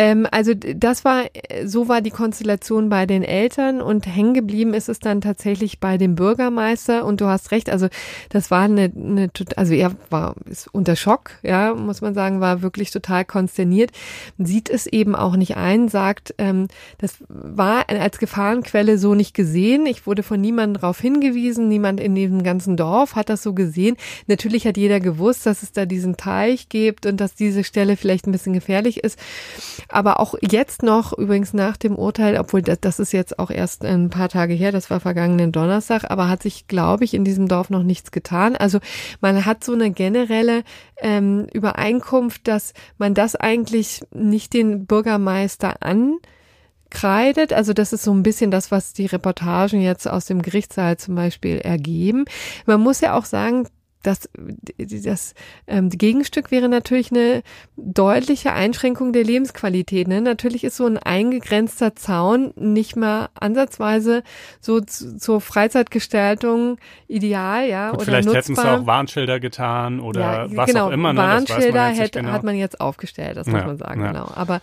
[0.00, 1.24] Ähm, also das war,
[1.66, 5.98] so war die Konstellation bei den Eltern und hängen geblieben ist es dann tatsächlich bei
[5.98, 7.88] dem Bürgermeister und du hast recht, also
[8.30, 10.36] das war eine, eine also er war
[10.72, 13.90] unter Schock, ja, muss man sagen, war wirklich total konsterniert,
[14.38, 19.84] sieht es eben auch nicht ein, sagt, ähm, das war als Gefahrenquelle so nicht gesehen,
[19.84, 23.98] ich wurde von niemandem darauf hingewiesen, niemand in diesem ganzen Dorf hat das so gesehen.
[24.28, 28.26] Natürlich hat jeder gewusst, dass es da diesen Teich gibt und dass diese Stelle vielleicht
[28.26, 29.18] ein bisschen gefährlich ist.
[29.90, 33.84] Aber auch jetzt noch, übrigens nach dem Urteil, obwohl das, das ist jetzt auch erst
[33.84, 37.48] ein paar Tage her, das war vergangenen Donnerstag, aber hat sich, glaube ich, in diesem
[37.48, 38.56] Dorf noch nichts getan.
[38.56, 38.78] Also
[39.20, 40.62] man hat so eine generelle
[40.98, 46.18] ähm, Übereinkunft, dass man das eigentlich nicht den Bürgermeister an
[46.90, 47.52] kreidet.
[47.52, 51.14] Also das ist so ein bisschen das, was die Reportagen jetzt aus dem Gerichtssaal zum
[51.14, 52.24] Beispiel ergeben.
[52.66, 53.68] Man muss ja auch sagen,
[54.02, 54.30] das,
[54.78, 55.34] das
[55.66, 57.42] ähm, Gegenstück wäre natürlich eine
[57.76, 60.08] deutliche Einschränkung der Lebensqualität.
[60.08, 60.20] Ne?
[60.20, 64.22] Natürlich ist so ein eingegrenzter Zaun nicht mehr ansatzweise
[64.60, 66.78] so zu, zur Freizeitgestaltung
[67.08, 67.90] ideal, ja.
[67.90, 68.42] Gut, oder vielleicht nutzbar.
[68.42, 71.12] hätten es auch Warnschilder getan oder ja, was genau, auch immer.
[71.12, 71.20] Ne?
[71.20, 72.32] Warnschilder hätte, genau.
[72.32, 74.12] hat man jetzt aufgestellt, das Ja, muss man sagen, ja.
[74.12, 74.30] genau.
[74.34, 74.60] Aber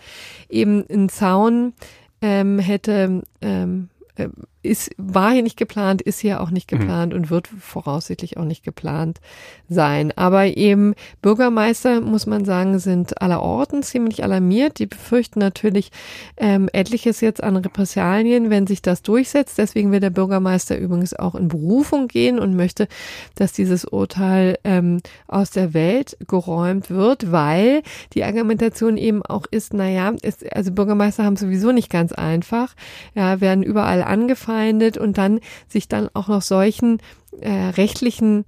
[0.48, 1.74] eben ein Zaun
[2.20, 4.28] ähm, hätte ähm, äh,
[4.62, 6.78] ist, war hier nicht geplant, ist hier auch nicht Mhm.
[6.78, 9.20] geplant und wird voraussichtlich auch nicht geplant
[9.68, 10.12] sein.
[10.16, 14.78] Aber eben Bürgermeister, muss man sagen, sind aller Orten ziemlich alarmiert.
[14.78, 15.90] Die befürchten natürlich
[16.36, 19.58] ähm, etliches jetzt an Repressalien, wenn sich das durchsetzt.
[19.58, 22.88] Deswegen will der Bürgermeister übrigens auch in Berufung gehen und möchte,
[23.36, 27.82] dass dieses Urteil ähm, aus der Welt geräumt wird, weil
[28.14, 32.74] die Argumentation eben auch ist, naja, ist, also Bürgermeister haben sowieso nicht ganz einfach,
[33.14, 34.02] ja, werden überall
[34.48, 36.98] angefeindet und dann sich dann auch noch solchen
[37.40, 38.44] äh, rechtlichen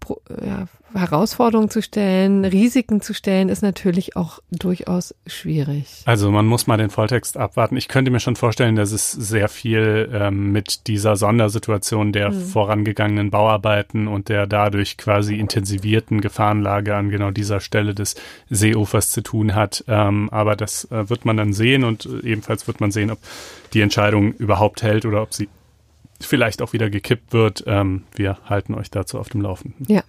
[0.00, 6.02] Pro- ja, Herausforderungen zu stellen, Risiken zu stellen, ist natürlich auch durchaus schwierig.
[6.04, 7.76] Also man muss mal den Volltext abwarten.
[7.76, 12.40] Ich könnte mir schon vorstellen, dass es sehr viel ähm, mit dieser Sondersituation der Mhm.
[12.46, 18.14] vorangegangenen Bauarbeiten und der dadurch quasi intensivierten Gefahrenlage an genau dieser Stelle des
[18.50, 19.84] Seeufers zu tun hat.
[19.88, 23.18] Ähm, aber das äh, wird man dann sehen und äh, ebenfalls wird man sehen, ob
[23.72, 25.48] die Entscheidung überhaupt hält oder ob sie
[26.20, 27.64] vielleicht auch wieder gekippt wird.
[27.66, 29.84] Ähm, wir halten euch dazu auf dem Laufenden.
[29.88, 30.02] Ja,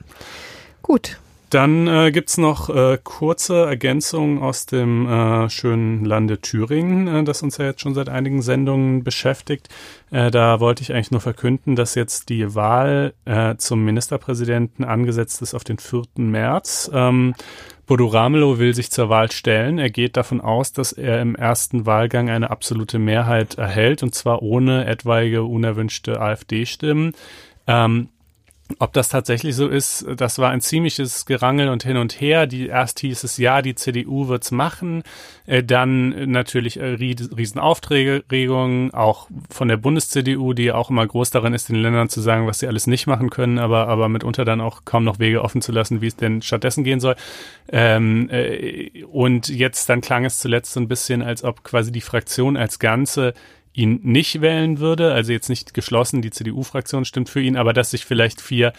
[0.86, 1.18] gut.
[1.50, 7.44] Dann äh, gibt's noch äh, kurze Ergänzungen aus dem äh, schönen Lande Thüringen, äh, das
[7.44, 9.70] uns ja jetzt schon seit einigen Sendungen beschäftigt.
[10.12, 15.42] Äh, da wollte ich eigentlich nur verkünden, dass jetzt die Wahl äh, zum Ministerpräsidenten angesetzt
[15.42, 16.04] ist auf den 4.
[16.18, 16.92] März.
[16.94, 17.36] Ähm,
[17.86, 19.78] Bodo Ramelow will sich zur Wahl stellen.
[19.78, 24.42] Er geht davon aus, dass er im ersten Wahlgang eine absolute Mehrheit erhält, und zwar
[24.42, 27.14] ohne etwaige unerwünschte AfD-Stimmen.
[27.68, 28.10] Ähm,
[28.80, 32.48] ob das tatsächlich so ist, das war ein ziemliches Gerangel und hin und her.
[32.48, 35.04] Die erst hieß es, ja, die CDU wird's machen.
[35.46, 41.54] Äh, dann natürlich äh, ries- Riesenaufregungen, auch von der Bundes-CDU, die auch immer groß darin
[41.54, 44.62] ist, den Ländern zu sagen, was sie alles nicht machen können, aber, aber mitunter dann
[44.62, 47.16] auch kaum noch Wege offen zu lassen, wie es denn stattdessen gehen soll.
[47.72, 52.02] Ähm, äh, und jetzt dann klang es zuletzt so ein bisschen, als ob quasi die
[52.02, 53.34] Fraktion als Ganze
[53.76, 57.92] ihn nicht wählen würde, also jetzt nicht geschlossen, die CDU-Fraktion stimmt für ihn, aber dass
[57.92, 58.74] sich vielleicht vier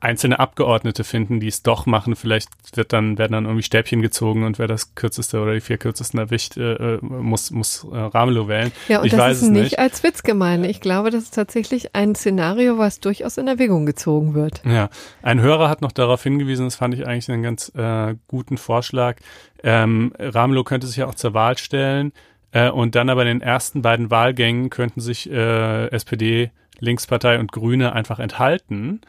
[0.00, 2.16] einzelne Abgeordnete finden, die es doch machen.
[2.16, 5.76] Vielleicht wird dann, werden dann irgendwie Stäbchen gezogen und wer das kürzeste oder die vier
[5.76, 8.72] kürzesten erwischt, äh, äh, muss, muss äh, Ramelow wählen.
[8.88, 9.78] Ja, und ich das weiß ist es nicht, nicht.
[9.78, 10.64] als Witz gemeint.
[10.64, 14.62] Ich glaube, das ist tatsächlich ein Szenario, was durchaus in Erwägung gezogen wird.
[14.64, 14.88] Ja,
[15.22, 19.16] ein Hörer hat noch darauf hingewiesen, das fand ich eigentlich einen ganz äh, guten Vorschlag.
[19.62, 22.12] Ähm, Ramelow könnte sich ja auch zur Wahl stellen
[22.52, 27.52] äh, und dann aber in den ersten beiden Wahlgängen könnten sich äh, SPD, Linkspartei und
[27.52, 29.00] Grüne einfach enthalten.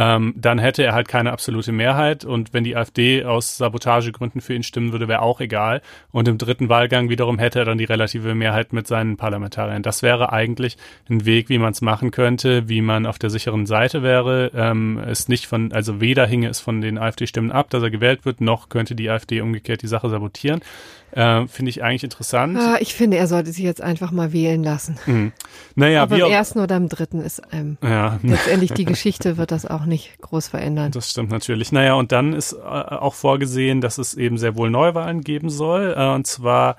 [0.00, 4.54] Ähm, dann hätte er halt keine absolute Mehrheit und wenn die AfD aus Sabotagegründen für
[4.54, 5.82] ihn stimmen würde, wäre auch egal.
[6.10, 9.82] Und im dritten Wahlgang wiederum hätte er dann die relative Mehrheit mit seinen Parlamentariern.
[9.82, 10.78] Das wäre eigentlich
[11.10, 14.50] ein Weg, wie man es machen könnte, wie man auf der sicheren Seite wäre.
[14.54, 18.24] Ähm, es nicht von, also weder hinge es von den AfD-Stimmen ab, dass er gewählt
[18.24, 20.62] wird, noch könnte die AfD umgekehrt die Sache sabotieren.
[21.12, 22.56] Äh, Finde ich eigentlich interessant.
[22.56, 24.96] Ah, ich finde, er sollte sich jetzt einfach mal wählen lassen.
[25.06, 25.32] Mhm.
[25.74, 29.50] Naja, Ob wie im ersten oder im dritten ist ähm, ja, letztendlich die Geschichte wird
[29.50, 30.92] das auch nicht groß verändern.
[30.92, 31.72] Das stimmt natürlich.
[31.72, 35.94] Naja, und dann ist äh, auch vorgesehen, dass es eben sehr wohl Neuwahlen geben soll.
[35.94, 36.76] Äh, und zwar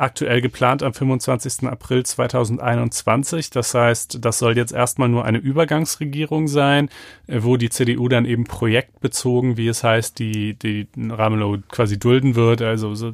[0.00, 1.68] aktuell geplant am 25.
[1.68, 3.50] April 2021.
[3.50, 6.88] Das heißt, das soll jetzt erstmal nur eine Übergangsregierung sein,
[7.26, 12.34] äh, wo die CDU dann eben projektbezogen, wie es heißt, die, die Ramelow quasi dulden
[12.34, 13.12] wird, also so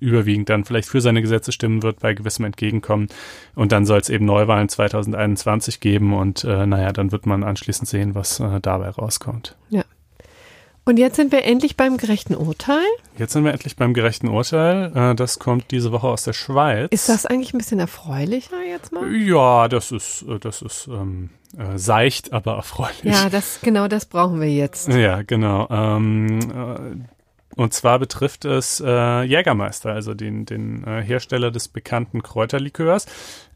[0.00, 3.08] überwiegend dann vielleicht für seine Gesetze stimmen wird bei gewissem Entgegenkommen.
[3.54, 7.88] Und dann soll es eben Neuwahlen 2021 geben und äh, naja, dann wird man anschließend
[7.88, 9.56] sehen, was äh, dabei rauskommt.
[10.88, 12.84] Und jetzt sind wir endlich beim gerechten Urteil.
[13.18, 14.92] Jetzt sind wir endlich beim gerechten Urteil.
[14.94, 16.88] Äh, Das kommt diese Woche aus der Schweiz.
[16.92, 19.12] Ist das eigentlich ein bisschen erfreulicher jetzt mal?
[19.12, 23.02] Ja, das ist, äh, das ist ähm, äh, seicht, aber erfreulich.
[23.02, 24.86] Ja, das genau das brauchen wir jetzt.
[24.88, 25.66] Ja, genau.
[25.70, 32.22] Ähm, äh, und zwar betrifft es äh, Jägermeister, also den, den äh, Hersteller des bekannten
[32.22, 33.06] Kräuterlikörs,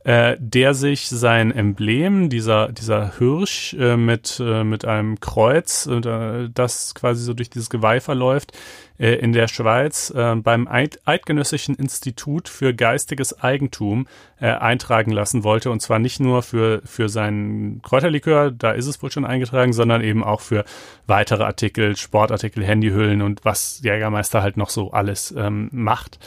[0.02, 6.48] äh, der sich sein Emblem, dieser, dieser Hirsch äh, mit, äh, mit einem Kreuz, äh,
[6.54, 8.56] das quasi so durch dieses Geweih verläuft,
[8.98, 14.06] äh, in der Schweiz äh, beim Eid Eidgenössischen Institut für geistiges Eigentum
[14.38, 15.70] eintragen lassen wollte.
[15.70, 20.02] Und zwar nicht nur für, für seinen Kräuterlikör, da ist es wohl schon eingetragen, sondern
[20.02, 20.64] eben auch für
[21.06, 26.18] weitere Artikel, Sportartikel, Handyhüllen und was Jägermeister halt noch so alles ähm, macht.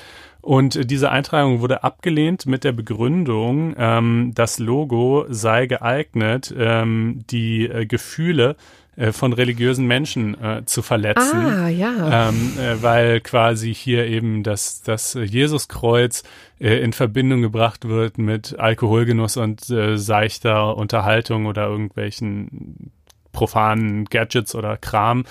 [0.43, 7.65] Und diese Eintragung wurde abgelehnt mit der Begründung, ähm, das Logo sei geeignet, ähm, die
[7.65, 8.57] äh, Gefühle
[8.97, 11.39] äh, von religiösen Menschen äh, zu verletzen.
[11.39, 12.27] Ah, ja.
[12.27, 16.23] Ähm, äh, weil quasi hier eben das, das Jesuskreuz
[16.59, 22.91] äh, in Verbindung gebracht wird mit Alkoholgenuss und äh, seichter Unterhaltung oder irgendwelchen
[23.31, 25.23] profanen Gadgets oder Kram.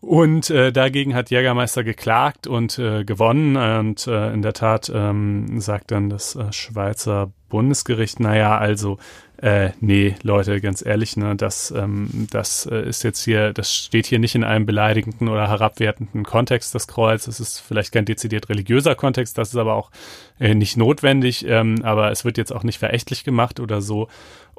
[0.00, 3.56] Und äh, dagegen hat Jägermeister geklagt und äh, gewonnen.
[3.56, 8.98] Und äh, in der Tat ähm, sagt dann das äh, Schweizer Bundesgericht, naja, also,
[9.38, 14.06] äh, nee, Leute, ganz ehrlich, ne, das, ähm, das äh, ist jetzt hier, das steht
[14.06, 17.26] hier nicht in einem beleidigenden oder herabwertenden Kontext, das Kreuz.
[17.26, 19.90] Es ist vielleicht kein dezidiert religiöser Kontext, das ist aber auch
[20.38, 24.08] äh, nicht notwendig, ähm, aber es wird jetzt auch nicht verächtlich gemacht oder so.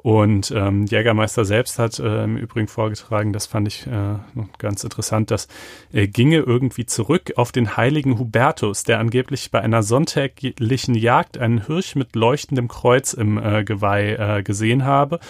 [0.02, 4.16] Und ähm, Jägermeister selbst hat äh, im Übrigen vorgetragen, das fand ich äh,
[4.56, 5.46] ganz interessant, dass
[5.92, 11.66] er ginge irgendwie zurück auf den heiligen Hubertus, der angeblich bei einer sonntäglichen Jagd einen
[11.66, 15.20] Hirsch mit leuchtendem Kreuz im äh, Geweih äh, gesehen habe.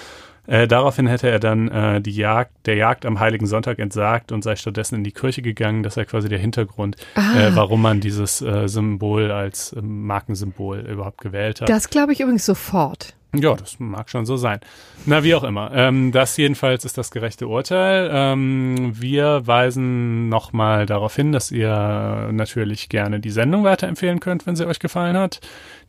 [0.47, 4.43] Äh, daraufhin hätte er dann äh, die Jagd, der Jagd am Heiligen Sonntag entsagt und
[4.43, 5.83] sei stattdessen in die Kirche gegangen.
[5.83, 11.21] Das sei quasi der Hintergrund, äh, warum man dieses äh, Symbol als äh, Markensymbol überhaupt
[11.21, 11.69] gewählt hat.
[11.69, 13.15] Das glaube ich übrigens sofort.
[13.35, 14.59] Ja, das mag schon so sein.
[15.07, 15.71] Na, wie auch immer.
[15.73, 18.11] Ähm, das jedenfalls ist das gerechte Urteil.
[18.13, 24.57] Ähm, wir weisen nochmal darauf hin, dass ihr natürlich gerne die Sendung weiterempfehlen könnt, wenn
[24.57, 25.41] sie euch gefallen hat.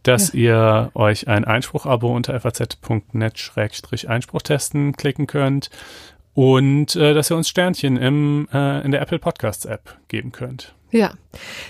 [0.04, 0.40] Dass ja.
[0.40, 5.72] ihr euch ein Einspruch-Abo unter faz.net-einspruch testen klicken könnt.
[6.34, 10.74] Und äh, dass ihr uns Sternchen im, äh, in der Apple Podcasts App geben könnt.
[10.92, 11.12] Ja,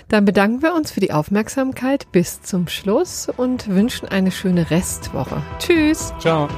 [0.08, 5.42] dann bedanken wir uns für die Aufmerksamkeit bis zum Schluss und wünschen eine schöne Restwoche.
[5.58, 6.12] Tschüss.
[6.18, 6.48] Ciao.